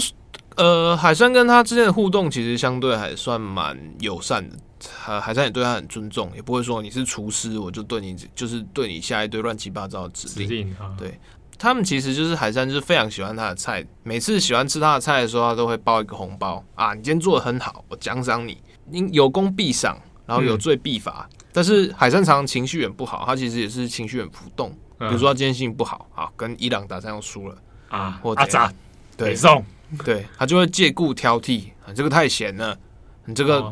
[0.56, 4.56] 呃，海山跟他之间的互动其实相对还算蛮友善的，
[4.94, 10.48] 海海山也对他很尊重，也不会说你是厨师，我就对你就是对你下一堆乱七八糟的指令。
[10.48, 11.18] 指令啊、对，
[11.58, 18.58] 他们其实就是海山，就是非常喜欢他的菜，每次喜欢吃他的菜的时候，他都会包一个红包啊，你今天做的很好，我奖赏你，
[18.90, 21.28] 你有功必赏，然后有罪必罚。
[21.52, 24.70] 嗯但是海山常常情绪很不好，他其实也是情绪很浮动。
[24.98, 27.56] 比如说他今天心情不好，啊跟伊朗打仗又输了
[27.88, 28.72] 啊，或者阿
[29.16, 29.62] 对送，
[30.04, 32.78] 对他就会借故挑剔，这个太咸了，
[33.26, 33.70] 你这个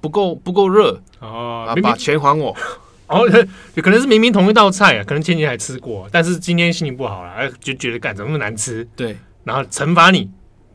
[0.00, 2.54] 不够不够热哦，把钱还我。
[3.06, 3.20] 哦，
[3.74, 8.86] 有 可能是明明同一道菜啊，可能前天还吃过，但是今天心情不好了，哎，就觉得干怎么那么难吃？
[8.96, 10.28] 对，然后惩罚你，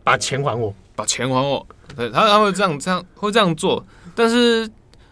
[0.04, 1.68] 把钱还我，把钱还我。
[1.96, 3.86] 对他他会这样这样会这样做，
[4.16, 4.68] 但是。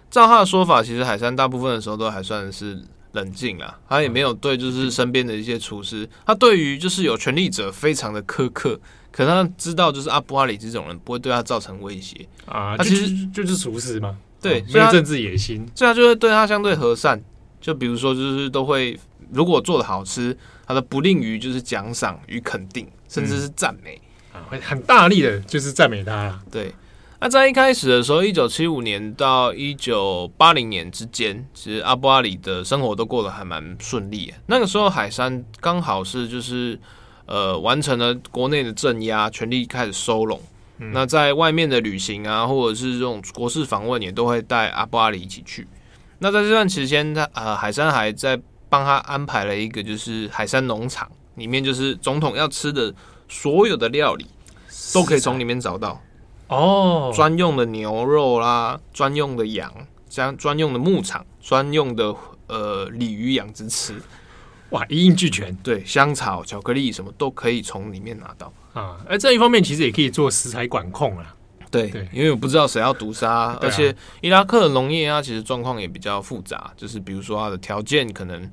[0.09, 8.79] 照他的说法，其实海山大部分的时候都还算是冷静啦，他也没有对就是身边的一些厨师，他对于就是有权力者非常的苛刻，
[9.11, 12.27] 可他知道就是阿布阿里这种人不会对他造成威胁。
[12.45, 17.21] 啊，他其实就，就是厨师嘛，对，没有政治野心，所以他就会对他相对和善，
[17.59, 18.97] 就比如说就是都会
[19.31, 23.99] 如果做的好吃，他的不吝于就是奖赏与肯定，甚至是赞美。
[24.31, 26.73] 啊，会很大力的就是赞美他啦，对。
[27.19, 34.31] 那在一开始的时候，一九七五年到一九八零年之间，其实阿布阿里的生活都过得还蛮顺利。
[34.45, 36.79] 那个时候，海山刚好是就是
[37.25, 40.39] 呃完成了国内的镇压，权力开始收拢。
[40.77, 45.67] 嗯、那在外面的旅行啊，或者是这种国事访问，也都会带阿布阿里一起去。
[46.19, 52.93] 那在这段期间，他呃海山还在帮他安排了一个就是海山农场，里面就是总统要吃的
[53.27, 54.27] 所有的料理，
[54.93, 55.99] 都可以从里面找到。
[56.47, 59.71] 哦，专用的牛肉啦，专用的羊，
[60.09, 62.15] 这样专用的牧场，专用的
[62.47, 64.01] 呃鲤鱼养殖池，
[64.69, 65.53] 哇，一应俱全。
[65.57, 68.97] 对，香草、巧克力什么都可以从里面拿到啊。
[69.07, 71.35] 而这一方面其实也可以做食材管控啊。
[71.69, 78.49] 对对，因为我不知道谁要毒杀，啊、而且伊拉克的农业啊，其实状况也比较复杂，就是比如说它的条件可能，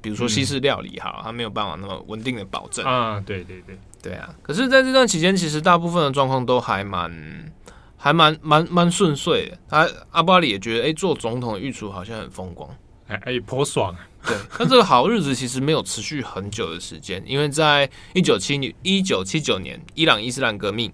[0.00, 3.22] 比如说西式料理哈，它没有办法那么稳定的保证啊。
[3.26, 3.78] 对对对。
[4.04, 7.50] 对啊，可是在这段期间，其实大部分的状况都还蛮、
[7.96, 9.58] 还蛮、蛮、蛮顺遂的。
[9.66, 12.68] 他阿巴里也觉得，哎、欸，做总统的御厨好像很风光，
[13.06, 13.96] 哎哎，颇爽。
[14.26, 20.92] 对，但这个好日子其实没有持续很久的时间，因为在一九七一九七九年伊朗伊斯兰革命，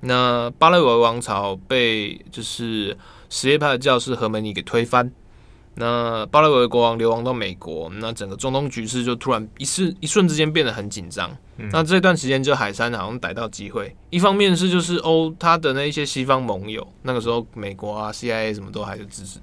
[0.00, 2.96] 那巴勒维王朝被就是
[3.28, 5.12] 什叶派的教士何梅尼给推翻。
[5.78, 11.30] 那巴勒维国王流亡到美国，那整个中东局势就突然一瞬一瞬之间变得很紧张。
[11.58, 19.38] 嗯、那这段时间就海山好像逮到机会，一方面是就是欧他的那一些西方盟友，那个时候美国啊 CIA 什么都还是支持，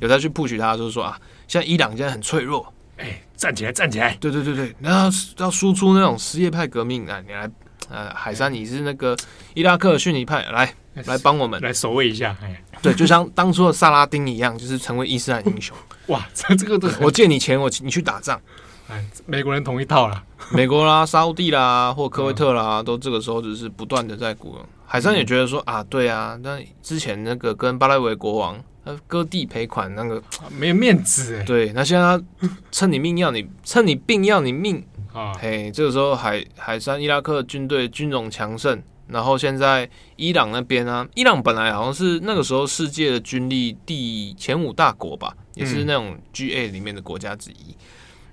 [0.00, 7.50] 有在去 push 他，就是说啊，现在伊朗现在很脆弱，哎、欸，站起来站起来，对对对对，然后要输出那种什叶派革命啊，你来，
[7.88, 9.16] 呃，海山你是那个
[9.54, 10.74] 伊拉克逊尼派来。
[11.06, 11.60] 来帮我们。
[11.60, 15.76] 来守卫一下，哎，对，就像当初的萨拉丁一样，就是成为伊斯兰英雄。
[16.08, 18.40] 哇，这这个都我借你钱，我你去打仗。
[18.88, 24.58] 哎，美国人同一套啦，美国啦、 沙乌地啦或科威特啦，都这个时候只是不断的在鼓。
[24.84, 31.42] 海山也觉得说啊，对啊，那之前那个跟巴拉维国王呃割地赔款那个没有面子哎。
[31.48, 32.22] 对，那现在他
[32.70, 35.32] 趁你命要你，趁你病要你命啊。
[35.40, 38.82] 嘿，这个时候海海山伊拉克军队军容强盛。
[39.06, 41.06] 然后现在伊朗那边啊？
[41.14, 47.70] 伊朗本来好像是那个时候世界的军力第前五大国吧，也是那种 GA 里面的国家之一。
[47.70, 47.76] 嗯、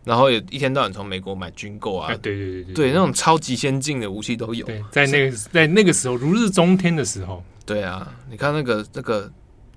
[0.05, 4.65] 然后也一天到晚从美国买军购啊，对对对对，对，对那种超级先进的武器都有。
[4.65, 9.29] 对，在那个在那个时候如日中天的时候，对啊，你看那个那个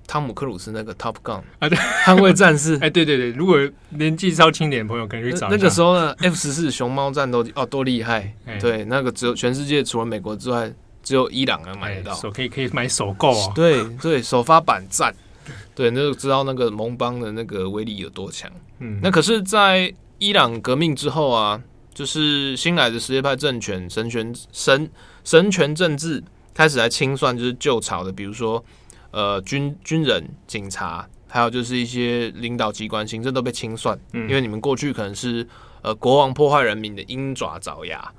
[0.07, 5.49] 汤姆克鲁斯那个 Top Gun 啊，对，捍卫战士， 哎，对对对，如果年纪稍轻点的朋友可以去找。
[5.49, 8.33] 那个时候呢，F 十四熊猫战斗机哦，多厉害！
[8.61, 10.73] 对，那个只有全世界除了美国之外。
[11.05, 13.53] 只有伊朗能买得到，手可以可以买首购啊。
[13.53, 15.15] 对对，首发版赞，
[15.75, 18.51] 对，那就知道那个盟邦的那个威力有多强。
[18.79, 21.61] 嗯，那可是，在伊朗革命之后啊，
[21.93, 24.89] 就是新来的什叶派政权神权神
[25.23, 26.23] 神权政治
[26.55, 28.65] 开始来清算，就是旧朝的，比如说
[29.11, 35.47] 呃军军人、警察，还有就是一些领导机关、行政都被清算，嗯，因为你们过去可能是
[35.83, 38.11] 呃国王破坏人民的鹰爪爪牙，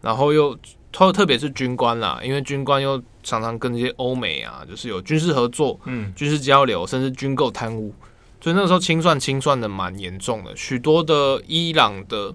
[0.00, 0.58] 然后又。
[0.92, 7.94] 特特别是军官啦，因为军官又常常跟这些欧美啊，就是有军事合作、嗯，军事交流，甚至军购贪污，
[8.40, 12.34] 所以那个时候清算清算的蛮严重的，许多的伊朗的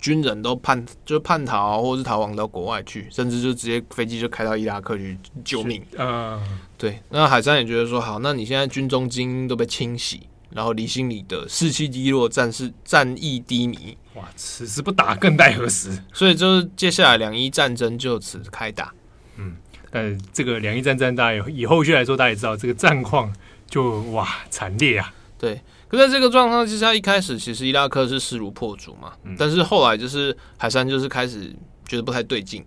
[0.00, 5.82] 军人都叛，就叛逃或者是逃亡到国外去，甚至就直接飞机就开到伊拉克去救命。
[5.96, 6.40] 啊，
[6.78, 7.00] 对。
[7.10, 10.22] 那海山也觉得说，好，那你现在军中精英都被清洗。
[10.52, 13.96] 然后离心里的士气低落，战事战意低迷。
[14.14, 15.96] 哇，此时不打更待何时？
[16.12, 18.92] 所以就是接下来两伊战争就此开打。
[19.36, 19.56] 嗯，
[19.90, 23.32] 但这个两伊战争，大家以后续来说，大家也知道这个战况
[23.68, 25.14] 就哇惨烈啊。
[25.38, 29.12] 对，可在这个状况之下，一开始其实伊拉克是势如破竹嘛。
[29.22, 29.36] 嗯。
[29.38, 31.54] 但是后来就是海山就是开始
[31.86, 32.64] 觉得不太对劲。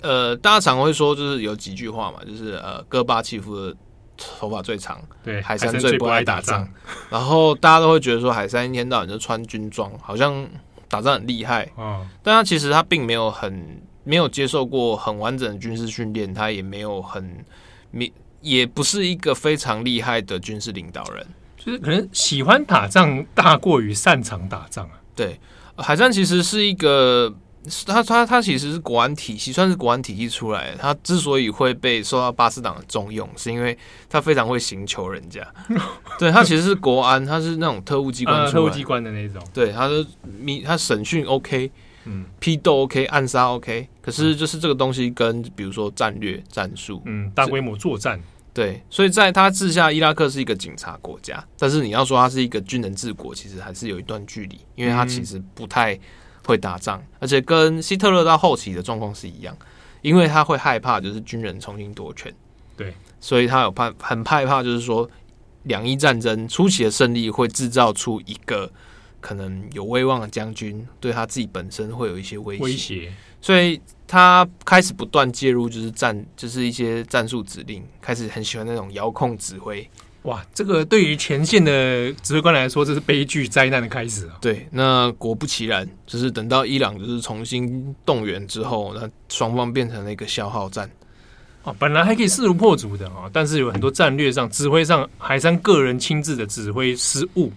[0.00, 3.76] 呃，大家常会说就是有几句话嘛，就是呃戈巴契夫的。
[4.20, 6.68] 头发最长，对，海山最不爱打仗，
[7.08, 10.44] 然后大家都会觉得说海山一天到晚就穿军装，好像
[10.88, 17.44] 打仗很厉害，嗯，但他其实他并没有很没有接受过很完整的军事训练，他也没有很
[17.90, 25.00] 没也不是一个非常厉害的军事领导人，就是可能喜欢打仗大过于擅长打仗啊。
[25.14, 25.38] 对，
[25.76, 27.34] 海战其实是一个。
[27.86, 30.78] 他他他其实是国安体系，算是国安体系出来的。
[30.78, 33.76] 他之所以会被受到巴斯党的重用，是因为
[34.08, 35.46] 他非常会行求人家。
[36.18, 39.42] 对，他其实是国安，他是那种特务机关、呃，特务机关的那种。
[39.52, 40.06] 对，他是
[40.38, 41.70] 密，他审讯 OK，
[42.04, 43.88] 嗯，批斗 OK，暗杀 OK。
[44.00, 48.20] 可是就是这个东西跟比如说战略战术，嗯，大规模作战，
[48.52, 48.82] 对。
[48.88, 55.98] 所以在他治下，伊拉克是一个警察国家，但是你要说他是一个军人治国，其实还是有一段距离，因为他其实不太。
[56.48, 59.54] 会打仗，而且跟希特勒到后期的状况是一样，
[60.00, 62.34] 因为他会害怕就是军人重新夺权，
[62.74, 65.06] 对，所以他有怕很害怕，就是说
[65.64, 68.72] 两伊战争初期的胜利会制造出一个
[69.20, 79.86] 可能有威望的将军，对他自己本身会有一些威胁，所以他开始不断介入，就是战，就是一些战术指令，开始很喜欢那种遥控指挥。
[80.28, 84.36] 哇，这个对于前线的指挥官来说，这是悲剧灾难的开始啊！
[84.42, 90.90] 对，那果不其然，就是等到伊朗就是重新动员之后，那双方变成了一个消耗战。
[91.62, 97.50] 哦，本来还可以势如破竹的啊，但是有很多战略上、指挥上，海山个人亲自的指挥失误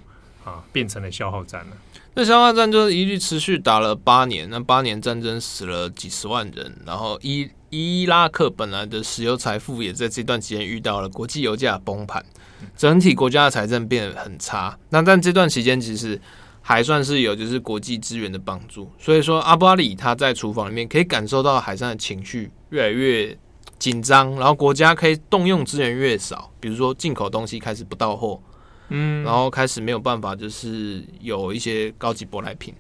[0.45, 1.71] 啊，变成了消耗战了。
[2.13, 12.23] 那消耗战就是一律持续打了八年，那八年战争死了几十万人，然后伊伊拉克本来的石油财富也在这段期间遇到了国际油价崩盘。
[12.77, 16.19] 整体国家的财政变得很差，那但这段期间其实
[16.61, 23.35] 还算是有就是国际资源的帮助，所以说阿布阿里他在厨房里面可以感受到海上的情绪越来越
[23.79, 28.39] 紧张，然后国家可以动用资源越少，比如说进口东西开始不到货，
[28.91, 32.73] 嗯，然后开始没有办法就是有一些高级舶来品。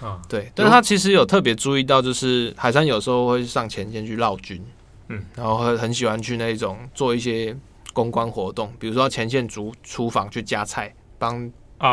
[0.00, 4.62] 啊，对，但是他其实有特别注意到，就是海山有时候会上前线去绕军。
[5.08, 7.56] 嗯，然后很很喜欢去那种做一些
[7.92, 11.50] 公关活动，比如说前线厨厨房去夹菜，帮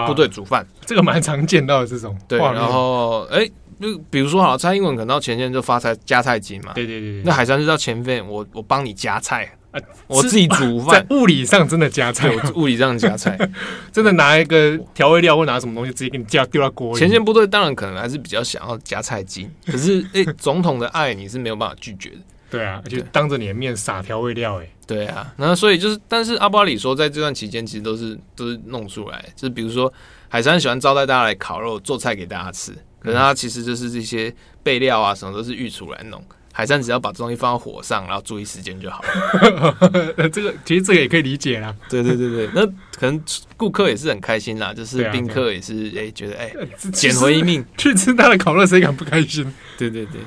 [0.08, 2.18] 部队煮饭，啊，这个蛮常见到的这种。
[2.28, 3.46] 对，然后哎，
[3.80, 9.50] 就比如说好，蔡英文可能到前线就发财夹菜金嘛，对对对，对，那海山是到前线，我我帮你夹菜。
[9.72, 13.38] 啊， 我自己煮饭，在物理上真的夹菜，我物理上夹菜，
[13.92, 17.00] 真的拿一个调味料或拿什么东西直接给你夹丢到锅里。
[17.00, 22.18] 前线部队当然可能还是比较想要夹菜金，可是哎、欸，总统的爱你是没有办法拒绝的。
[22.50, 29.92] 对啊，而且当着你的面撒调味料，哎，对啊，那所以就是，但是阿巴里说，在这段期间其实都是都是弄出来，就是比如说
[30.28, 36.22] 海山喜欢招待大家来烤肉，做菜给大家吃，可是他其实就是这些备料啊什么都是御厨来弄。
[36.54, 40.28] 海山只要把这东西放到火上，然后注意时间就好了。
[40.30, 41.74] 这个其实这个也可以理解啦。
[41.90, 42.66] 对对对对，那
[42.98, 43.22] 可能
[43.56, 46.52] 顾客也是很开心啦，就是宾客也是哎、欸、觉得哎
[46.92, 49.54] 捡、欸、回一命 去吃他的烤肉，谁敢不开心？
[49.78, 50.22] 对对对。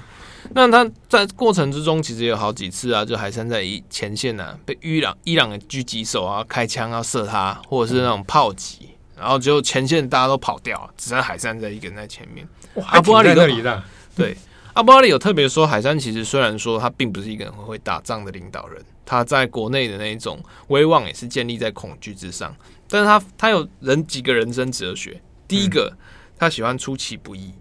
[0.54, 12.46] 那他在过程之中其实有好几次啊，就海山在前线啊被伊朗伊朗的狙击手啊开枪要射他，或者是那种炮击，然后就前线大家都跑掉，只剩海山在一个人在前面。
[12.74, 13.82] 哇，阿布阿里那里的
[14.16, 14.36] 对。
[14.74, 22.54] 阿布阿里有特别说，海山其实虽然说他并不是一个很会打仗的领导人，他在国内的那一种威望也是建立在恐惧之上。
[22.88, 25.98] 但是他他有人几个人生哲学，第一个、嗯、
[26.36, 27.54] 他喜欢出其不意，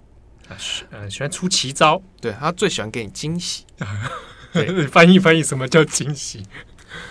[0.89, 3.64] 呃喜欢出奇招，对他最喜欢给你惊喜。
[4.53, 6.43] 你，翻译翻译什么叫惊喜？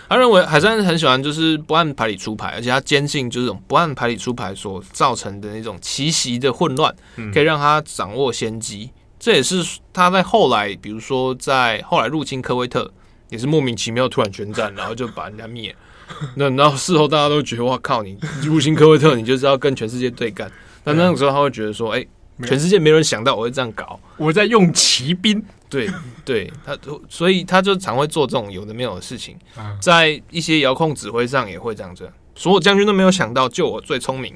[0.09, 6.93] 他认为海山很喜欢就是不按牌理出牌，而且他坚信就是这种不按牌理出牌所造成的那种奇袭的混乱，
[7.33, 8.91] 可以让他掌握先机。
[9.23, 12.91] 这也是他在后来，比如说在后来入侵科威特，
[13.29, 15.73] 也是莫名其妙突然宣战，然后就把人家灭。
[16.35, 20.51] 那然后事后大家都觉得哇靠，你入侵科威特，你就是要跟全世界对干。
[20.83, 22.05] 但那个时候他会觉得说，哎，
[22.43, 25.41] 全世界没人想到我会这样搞，我在用骑兵。
[25.71, 25.89] 对
[26.25, 26.77] 对，他
[27.09, 29.37] 所以他就常会做这种有的没有的事情，
[29.81, 32.11] 在一些遥控指挥上也会这样子。
[32.35, 34.35] 所有将军都没有想到，就我最聪明。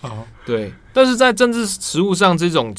[0.00, 2.74] 好， 对，但是在政治实务上这种。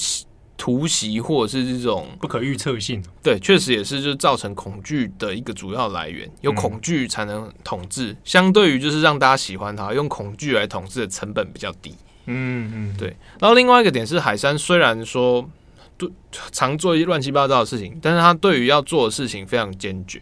[0.57, 6.29] 突袭或者是这种不可预测性，对，确实也是就造成恐惧的一个主要来源。
[6.39, 11.93] 有恐惧才能统治，嗯、相对于就是让大家喜欢他，用恐惧来统治的成本比较低。
[12.27, 13.09] 嗯嗯，对。
[13.39, 15.47] 然后另外一个点是，海山虽然说
[15.97, 16.09] 对
[16.51, 20.21] 常做一些乱七八糟的事情，但是他对于要做的事情非常坚决。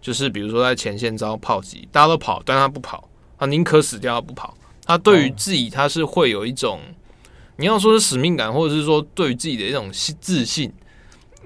[0.00, 4.56] 就是比如说在前线遭炮击，大家都跑，但他不跑，他宁可死掉，他不跑。
[4.86, 6.78] 他对于自己，他是会有一种。
[7.56, 10.72] 你要说是使命感，或者是说对于自己的一种自信，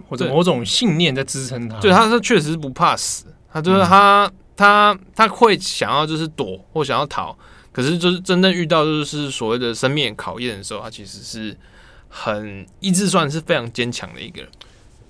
[0.09, 1.78] 或者某种信念在支撑他。
[1.80, 7.36] 对，他是确实是不怕死，他就是他、嗯、他他会想要就是躲或想要逃，
[7.72, 11.54] 可是就是真正遇到就是所谓的生命考验的时候，他其实是
[12.09, 14.50] 很意志算是非常坚强的一个人。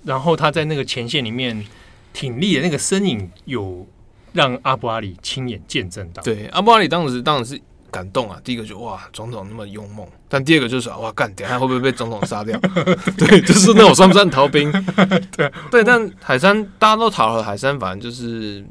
[0.03, 1.65] 然后他在那个前线里面
[2.11, 3.87] 挺立的那个身影，有
[4.33, 6.21] 让阿布阿里亲眼见证到。
[6.23, 7.57] 对，阿布阿里当时当然是。
[7.89, 8.39] 感动啊！
[8.43, 12.59] 第一个就哇，总统那么勇猛，但第二个就是哇，干，等下会不会被总统杀掉？
[13.17, 14.71] 对，就是那种算不算逃兵？
[15.35, 18.65] 对对，但海山大家都逃了，海山反正就是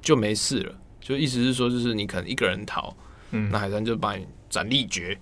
[0.00, 2.94] 就没事了，就意思是说，就是你可能一个人逃，
[3.30, 5.18] 嗯，那海山就把你斩立决。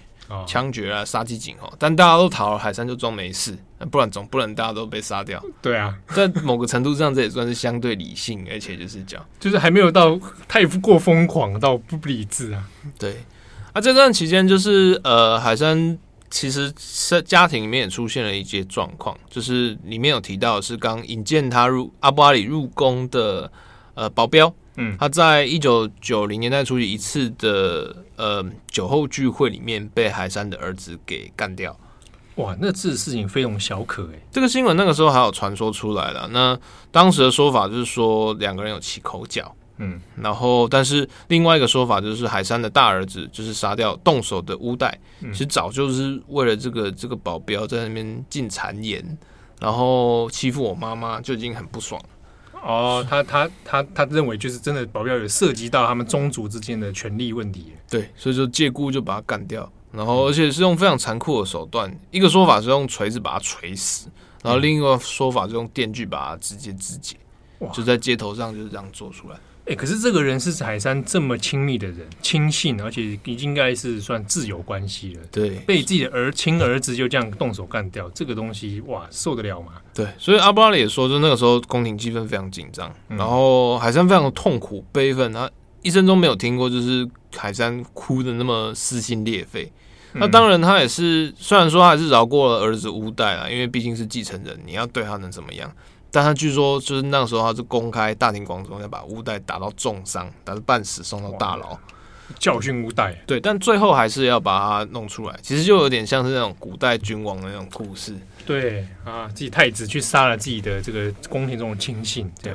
[0.46, 3.56] 枪决啊，杀鸡儆猴，但大家都逃了，海山就装没事，
[3.90, 5.42] 不然总不能大家都被杀掉。
[5.60, 12.64] 对啊，在某个程度上，这也算是相对理性，而且就是讲，就是还没有到太过疯狂到不理智啊。
[12.98, 13.16] 对，
[13.72, 15.98] 啊，这段期间就是呃，海山
[16.30, 23.50] 其实是家庭里面也出现了一些状况，就是里面有提到是刚引荐他入阿布阿里入宫的
[23.94, 24.54] 呃保镖。
[24.76, 31.76] 嗯，他在一九九零年代初期一次的呃酒后聚会里面被海山的儿子给干掉。
[32.36, 34.20] 哇，那次事情非同小可哎。
[34.30, 36.28] 这个新闻那个时候还有传说出来了。
[36.32, 36.58] 那
[36.90, 49.18] 当时的说法就是说两个人有起口角，嗯，然后但是另外一个说法就是海山的大儿子就是杀掉动手的乌代，嗯、其实早就是为了这个这个保镖在那边进谗言，
[49.60, 52.00] 然后欺负我妈妈就已经很不爽。
[52.62, 64.08] 哦，他他他他认为就是真的保镖有涉及到他们宗族之间的权利问题，对，所以就借故就把他干掉，然后而且是用非常残酷的手段，一个说法是用锤子把他锤死，
[64.42, 67.16] 然后另一个说法是用电锯把他直接肢解，
[67.72, 69.36] 就在街头上就是这样做出来。
[69.74, 75.20] 可是这个人是海山这么亲密的人，亲信，而且已经应该是算挚友关系了。
[75.30, 79.72] 对，被自己的儿亲儿子就这样动手干掉，这个东西哇，受得了吗？
[79.94, 85.50] 对，所以阿布拉里也说，就那个时候宫廷气氛非常紧张，嗯、然后海山非常的痛苦悲愤，他
[85.82, 89.72] 一生中没有听过就是海山哭的那么撕心裂肺。
[90.12, 95.72] 嗯、那当然，他也是虽然说他还是饶过了儿子乌代啊，因为毕竟是继承人，你要对他能怎么样？
[96.12, 101.78] 但他据说就是那个时候，他是公开大庭广众要把乌代打到重伤，打到半死，送到大牢，
[102.38, 103.14] 教训乌代。
[103.26, 105.38] 对，但最后还是要把他弄出来。
[105.40, 108.14] 其实就有点像是那种古代君王的那种故事。
[108.44, 112.28] 对啊，自己太子去杀了自己的这个宫廷中的亲信。
[112.42, 112.52] 对，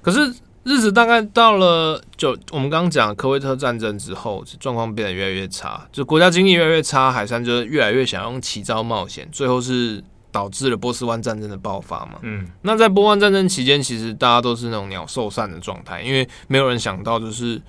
[0.00, 10.02] 可是日子大概到了就我们刚刚讲科威特战争之后，状况变得越来越差，就国家经济越来越差，海山就越来越想用奇招冒险，最后是。
[10.32, 12.18] 导致了波斯湾战争的爆发嘛？
[12.22, 17.60] 嗯，那在波湾战争期间，其实大家都是那种鸟兽散的状态，因为没有人想到，就是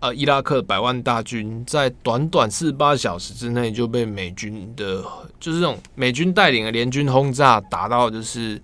[0.00, 5.02] 呃，伊拉克百万大军在短短四十八小时之内就被美军的，
[5.40, 8.60] 就是这种美军带领的联军轰炸打到，就是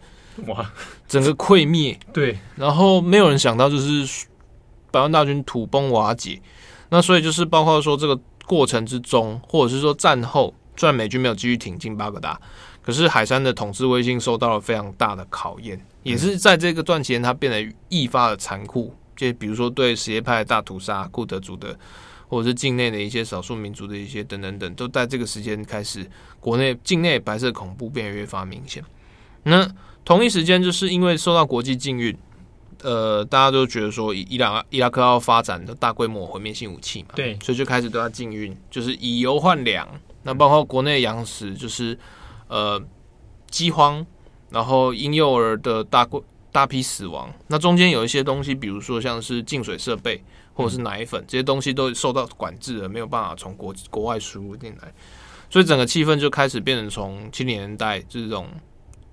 [0.47, 0.69] 哇，
[1.07, 1.99] 整个溃灭。
[2.13, 4.27] 对，然后没有人想到，就是
[4.91, 6.41] 百万大军土崩瓦解。
[6.91, 12.41] 那所以就是包括说这个过程之中，或者是说战后，虽然美军没有继续挺进巴格达。
[12.85, 18.95] 可是海山的统治威信受到了非常大的考验，也是在这个段期间，他变得愈发的残酷。
[19.17, 21.75] 就比如说对什叶派的大屠杀，库德族的，
[22.29, 26.05] 或者是境内的一些少数民族的一些等等等，都在这个时间开始，
[26.41, 28.85] 国内境内白色恐怖变得越发明显。
[29.45, 29.67] 那
[30.05, 32.15] 同一时间，就是因为受到国际禁运，
[32.83, 39.89] 呃，大家都觉得说伊朗伊拉克要发展的大规模毁灭性武器嘛，对，所以就开始对它禁运，就是以油换粮。
[40.25, 41.99] 那包括国内粮食，就是。
[42.55, 42.81] 呃，
[43.51, 44.07] 饥荒，
[44.49, 47.35] 然后婴幼儿的大过大批死亡。
[47.49, 54.95] 那中间有一些东西，比如说像是净水设备或者是奶粉，这些东西都受到管制了，没有办法从国国外输入进来。
[55.51, 58.47] 所以整个气氛就开始变成从七零年代这种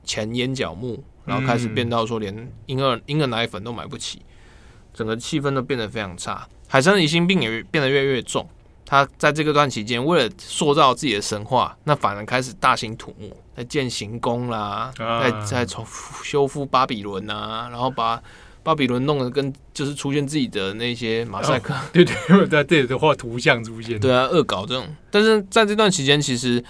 [0.04, 4.22] 钱眼角目，然后开始变到说连婴儿婴儿奶粉都买不起，
[4.94, 6.48] 整个气氛都变得非常差。
[6.68, 8.48] 海参的疑心病也变得越来越重。
[8.92, 15.88] 他在这个段期间，为了塑造自己的神话，那反而开始大兴土木，在建行宫啦，在在重
[16.26, 18.22] 修复巴比伦呐，然后把
[18.64, 24.86] 巴比伦弄得跟就是出现自己的那些马赛克，对对对，在这里的画图像出现，对啊，恶搞这种。
[25.10, 26.62] 但是在这段期间，其实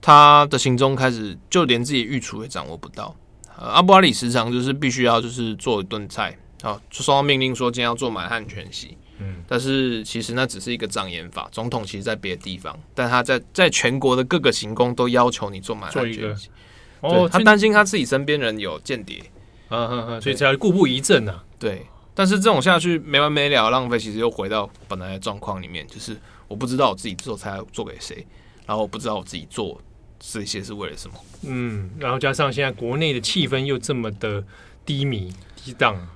[0.00, 3.14] 他的行踪开始就连自己御厨也掌握不到。
[3.56, 8.98] 阿布阿里时常就是必须要就是做一顿菜啊，就收到命令说今天要做满汉全席。
[9.20, 11.48] 嗯，但是其实那只是一个障眼法。
[11.50, 16.48] 总统其实在别的地方，但他在在全国的各个行宫都要求你做满汉全席。
[17.00, 19.22] 哦，他担心他自己身边人有间谍，
[19.70, 21.40] 嗯嗯嗯，所以才要故布疑阵呢。
[21.58, 26.16] 对，但是这种下去没完没了，浪费，其实又回到本来的状况里面，就是
[26.48, 28.26] 我不知道我自己做菜要做给谁，
[28.66, 29.80] 然后我不知道我自己做
[30.18, 31.16] 这些是为了什么。
[31.42, 34.42] 嗯，然后加上现在国内的气氛又这么的
[34.84, 36.08] 低迷低档，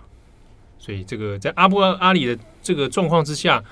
[0.78, 2.38] 所以这个在阿布阿里的。
[2.62, 3.62] 这个状况之下，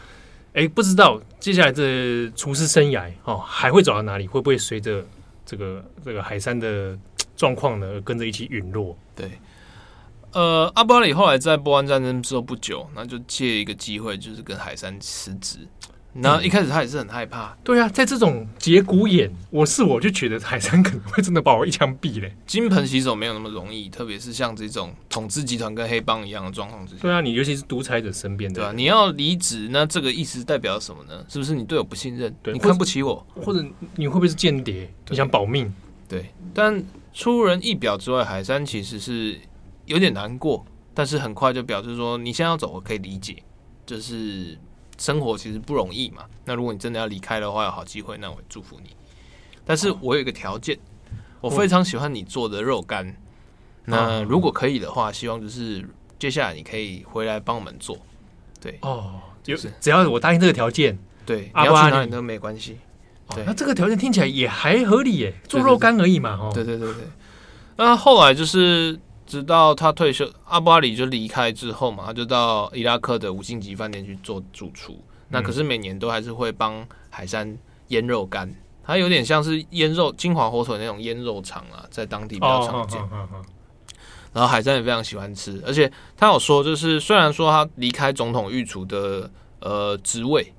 [0.52, 4.26] 哎，不知道接下来的厨师生涯哦还会走到哪里？
[4.26, 5.04] 会不会随着
[5.46, 6.98] 这个这个海山的
[7.36, 8.96] 状况呢，跟着一起陨落？
[9.14, 9.30] 对，
[10.32, 15.58] 呃，阿布阿里后来在波湾战争之后不久，那就借一个机会，就是跟海山辞职。
[16.12, 22.34] 然后一开始他也是很害怕，对啊，在这种节骨眼，我是我就觉得海山可能会真的把我一枪毙嘞。
[22.46, 27.02] 金盆洗手没有那么容易，特别是像这种统治集团跟黑帮一样的状况之下。
[27.02, 31.24] 对啊，你尤其是独裁者身边的，对啊，你要离职，那这个意思代表什么呢？
[31.28, 32.34] 是不是你对我不信任？
[32.42, 34.92] 对，你看不起我，或者你会不会是间谍？
[35.08, 35.72] 你想保命？
[36.08, 36.84] 对，但
[37.14, 39.38] 出人意表之外，海山其实是
[39.86, 43.36] 有点难过，但是很快就表示说，你现在要走，我可以理解，
[43.86, 44.58] 就是。
[45.00, 48.90] 生活其实不容易嘛，那如果你真的要离开的话，有好机会，那我会祝福你。
[49.64, 50.78] 但是我有一个条件，
[51.40, 53.16] 我非常喜欢你做的肉干，
[53.86, 55.82] 那如果可以的话，希望就是
[56.18, 57.96] 接下来你可以回来帮我们做。
[58.60, 62.78] 对哦，就是只要我答应这个条件，对，你要去哪里都没关系。
[63.34, 66.38] 对，那这个条件听起来也还合理耶，做肉干而已嘛。
[66.38, 67.04] 哦，对对对对。
[67.76, 69.00] 那后来就是。
[69.30, 74.94] 直到他退休，阿布阿里就离开之后嘛，他就到伊拉克的五星级饭店去做主厨。
[74.94, 77.56] 嗯、那可是每年都还是会帮海山
[77.88, 78.52] 腌肉干，
[78.82, 83.00] 他有点像是腌肉金华火腿那种腌肉肠啊，在当地比较常见。
[84.32, 90.52] 然后海山也非常喜欢吃，而且他有说，就是虽然说他离开总统御厨的呃职位，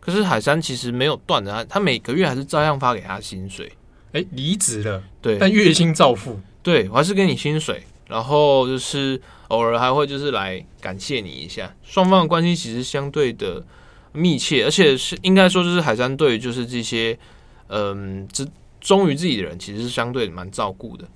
[0.00, 3.70] 可是海山其实没有断的，他他每个月还是照样发给他薪水。
[4.12, 7.82] 哎、欸，离职了，对，但月薪照付，对我还是给你薪水。
[8.08, 13.64] 然后就是偶尔还会就是来感谢你一下，双方的关系其实相对的
[14.12, 17.18] 密切，而且是应该说就是海山对于就是这些
[17.68, 18.46] 嗯，这
[18.80, 21.08] 忠于自己的人，其实是相对蛮照顾的。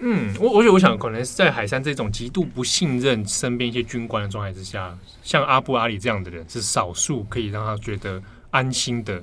[0.00, 8.20] 嗯，我我我想可能是在海山这种极度不信任身边一些军官的状态之下，像阿布阿里这样的人是少数可以让他觉得
[8.50, 9.22] 安心的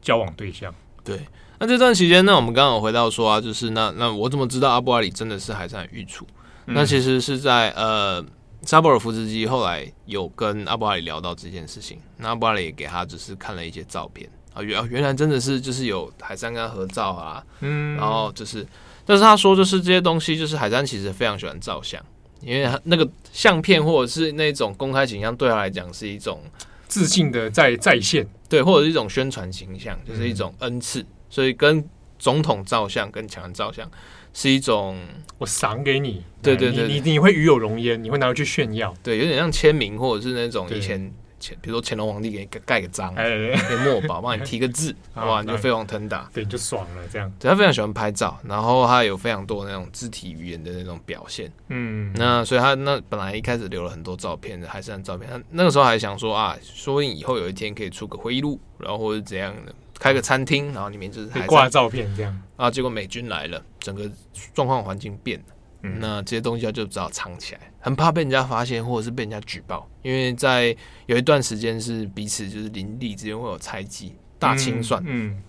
[0.00, 0.72] 交往对象。
[1.02, 1.18] 对，
[1.58, 6.26] 那这段期间呢，我们刚刚有回到说啊，就是那那我怎么知道阿布阿里真的是海山的御厨？
[6.72, 8.24] 那其实是在呃，
[8.64, 14.28] 沙博尔夫斯基后来有跟阿布阿里聊到这件事情，那阿布阿里也给他只是看了一些照片。
[14.52, 18.66] 啊，原原来真的是就是有海山跟他合照啊，嗯，然后就是，
[19.04, 22.04] 但是他说就是这些东西，就是海山其实非常喜欢照相，
[22.40, 26.42] 因为他那个相片或者是那种公开形象对他来讲是一种
[26.88, 33.88] 自信的在在线，对，或者是一种宣传形象，就是一种恩赐，所以跟总统照相跟强人照相。
[34.32, 34.98] 是一种
[35.38, 47.32] 我赏给你，对对对，你你会与有荣焉，你会拿回去炫耀，对，有点像签名或者是那种以前前，比如说乾隆皇帝给你盖个章，给墨宝帮你提个字， 哇，你就飞黄腾达，对，就爽了这样。
[47.40, 59.74] 对，他非常喜欢拍照，然后他有非常多那种肢体语言的那种表现，嗯，那所以他那本来一开始留了很多照片的，还是很照片，他那个时候还想说啊，说不定以后有一天可以出个回忆录，然后或者怎样的。
[60.00, 62.70] 开个餐厅，然后里面就是挂照片这样啊。
[62.70, 64.10] 结果美军来了，整个
[64.54, 65.44] 状况环境变了。
[65.82, 69.88] 嗯，那这些东西他就只好藏起来，很怕被人家发现，或者是被人家举报。
[70.02, 70.76] 因为在
[71.06, 75.02] 有一段时间是彼此就是邻里之间会有猜忌、大清算。
[75.06, 75.42] 嗯，嗯，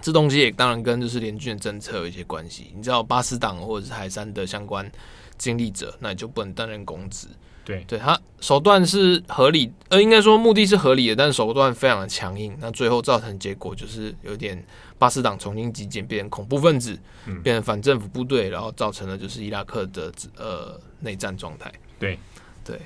[0.00, 2.72] 这东西也当然跟就是联军的政策有一些关系。
[2.74, 4.90] 你知道巴斯党或者是海山的相关
[5.36, 7.26] 经历者，那你就不能担任公职。
[7.68, 12.56] 对，对他手段是合理，呃，应该说目的是合理的，但是手段非常的强硬。
[12.60, 14.64] 那最后造成结果就是有点
[14.98, 21.70] 巴斯党重新集结，变成恐怖分子，嗯、变成反政府部队，然后造成了就是伊拉克的呃内战状态。
[21.98, 22.18] 对，
[22.64, 22.80] 对，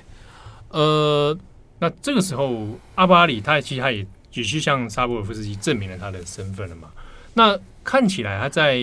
[0.67, 1.37] 呃，
[1.79, 6.89] 那这个时候阿巴里他其实他也也去向沙博尔夫斯基证明了他的身份了嘛？
[7.35, 8.81] 那看起来他在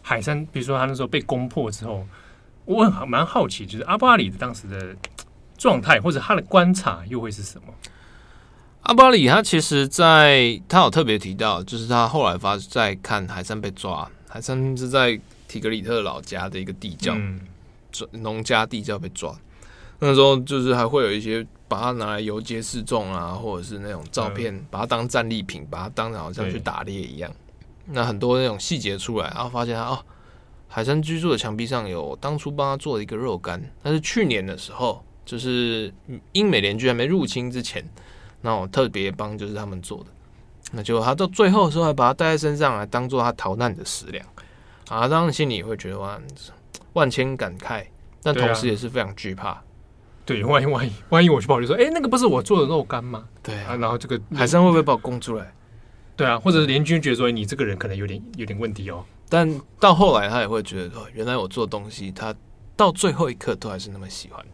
[0.00, 2.06] 海山，比如说他那时候被攻破之后，
[2.64, 4.96] 我很蛮好奇，就是阿巴里的当时的。
[5.56, 7.72] 状态或者他的观察又会是什么？
[8.82, 17.12] 阿巴里他其实在他有特别提到，就是他后来发在看海山被抓，海山是在提格里特老家的一个地窖，
[18.12, 19.34] 农、嗯、家地窖被抓。
[19.98, 27.28] 那时候就是还会有一些把它拿来游街示众啊，或者是那种照片，嗯、把它当战利品，把它当成好像去打猎一样。
[27.86, 29.98] 那很多那种细节出来，然后发现他哦，
[30.68, 35.02] 海山居住的墙壁上有当初帮他做的一个肉干，但是去年的时候。
[35.26, 35.92] 就是
[36.32, 37.86] 英美联军还没入侵之前，
[38.40, 40.06] 那我特别帮就是他们做的，
[40.72, 44.24] 那就他到最后的时候还把他带在身上来当做他逃难的食粮
[44.88, 46.22] 啊，当时心里也会觉得万
[46.94, 47.84] 万千感慨，
[48.22, 49.62] 但同时也是非常惧怕。
[50.24, 53.24] 对，万一万一万一我去报就说，哎、欸，那个不是我做的肉干吗？
[53.42, 55.52] 对啊，啊，然后这个海参会不会把我供出来？
[56.16, 59.04] 对啊，或者是联军觉得说你这个人可能有点有点问题哦。
[59.28, 62.34] 但到后来他也会觉得说，原来我做的东西，他
[62.74, 64.44] 到最后一刻都还是那么喜欢。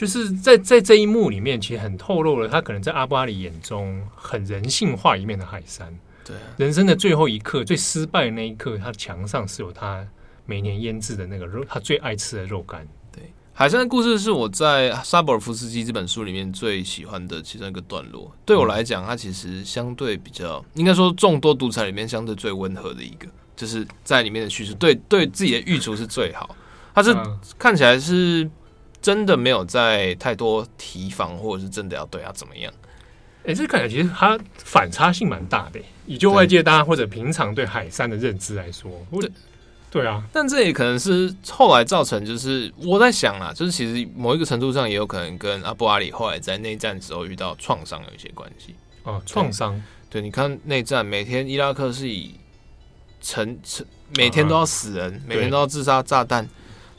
[0.00, 5.94] 就是在在这一幕里面，其实很透露了他可能在阿布阿里眼中很人性化一面的海山。
[6.24, 10.02] 对啊，人生的最后一刻，最失败的那一刻，他墙上是有他
[10.46, 12.88] 每年腌制的那个肉，他最爱吃的肉干。
[13.12, 18.34] 对，海山的故事是我在沙博尔夫斯基这本书里面最喜欢的其中一个段落。
[18.46, 26.56] 对我来讲，它其实相对比较，应该说众多独裁里面相对最温和的一个，就是在里面的叙述，对对自己的御厨是最好。
[26.94, 27.14] 他是
[27.58, 28.50] 看起来是。
[29.00, 32.72] 真的没有在太多提防，或者是真的要对他怎么样？
[33.42, 35.80] 哎、欸，这感觉其实它反差性蛮大的。
[36.04, 39.30] 以就外界大家或者平常对海山的认知来说，对
[39.90, 40.22] 对啊。
[40.30, 48.74] 但这也可能是后来造成，就是我在想啊，就是其实某一个程度上也有可能跟阿布阿里后来在内战的时候遇到创伤有一些关系。
[49.04, 49.82] 哦，创伤。
[50.10, 52.34] 对，你看内战，每天伊拉克是以
[53.22, 53.86] 成成
[54.18, 56.46] 每天都要死人，啊、每天都要自杀炸弹，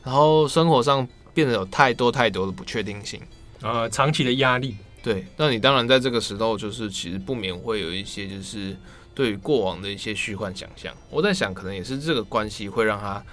[0.04, 1.08] 然后生活上。
[1.34, 3.20] 变得有太多太多的不确定性，
[3.62, 4.76] 呃，长期的压力。
[5.04, 8.76] 对，那你当然在这个时候，就是其实不免会有一些，就是
[9.16, 10.94] 对于过往的一些虚幻想象。
[11.10, 13.24] 我在想，可能也是这个关系会让他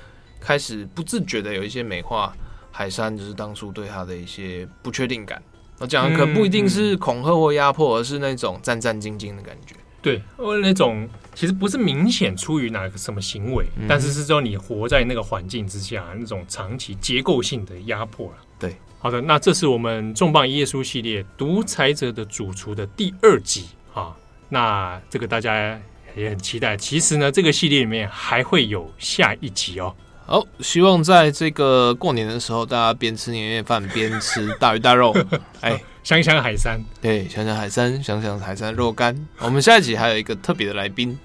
[0.41, 2.35] 开始不自觉的有一些美化
[2.71, 5.43] 海山，就是当初对他的一些不确定感。
[5.79, 9.77] 我讲的可不一定是恐吓或压迫，而是那种战战兢兢的感觉。
[10.01, 10.23] 对，
[10.63, 11.09] 那种
[11.39, 18.33] 其实不是明显出于哪个什么行为，嗯、但是是说你活在那个环境之下，那种长期结构性的压迫了。
[18.59, 24.17] 对，好的，那这是我们重磅一页书系列《独裁者的主厨》的第二集啊。
[24.49, 25.81] 那这个大家
[26.17, 26.77] 也很期待。
[26.77, 29.95] 其实呢，这个系列里面还会有下一集哦。
[30.27, 35.17] 好，希望在这个过年的时候，大家边吃年夜饭边吃大鱼大肉。
[35.63, 35.81] 哎。
[36.05, 39.15] 想想海山，对，想想海山，想想海山肉干。
[39.41, 41.19] 我们下一集还有一个特别的来宾，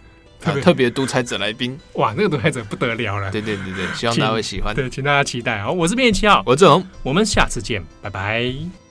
[0.43, 1.79] 特别特别独裁者来宾。
[1.93, 3.31] 哇，那个独裁者不得了了。
[3.31, 4.75] 对对对对，希望大家会喜欢。
[4.75, 5.61] 对，请大家期待。
[5.61, 8.82] 好，我是编辑七号，我是志宏，我们下次见，拜拜。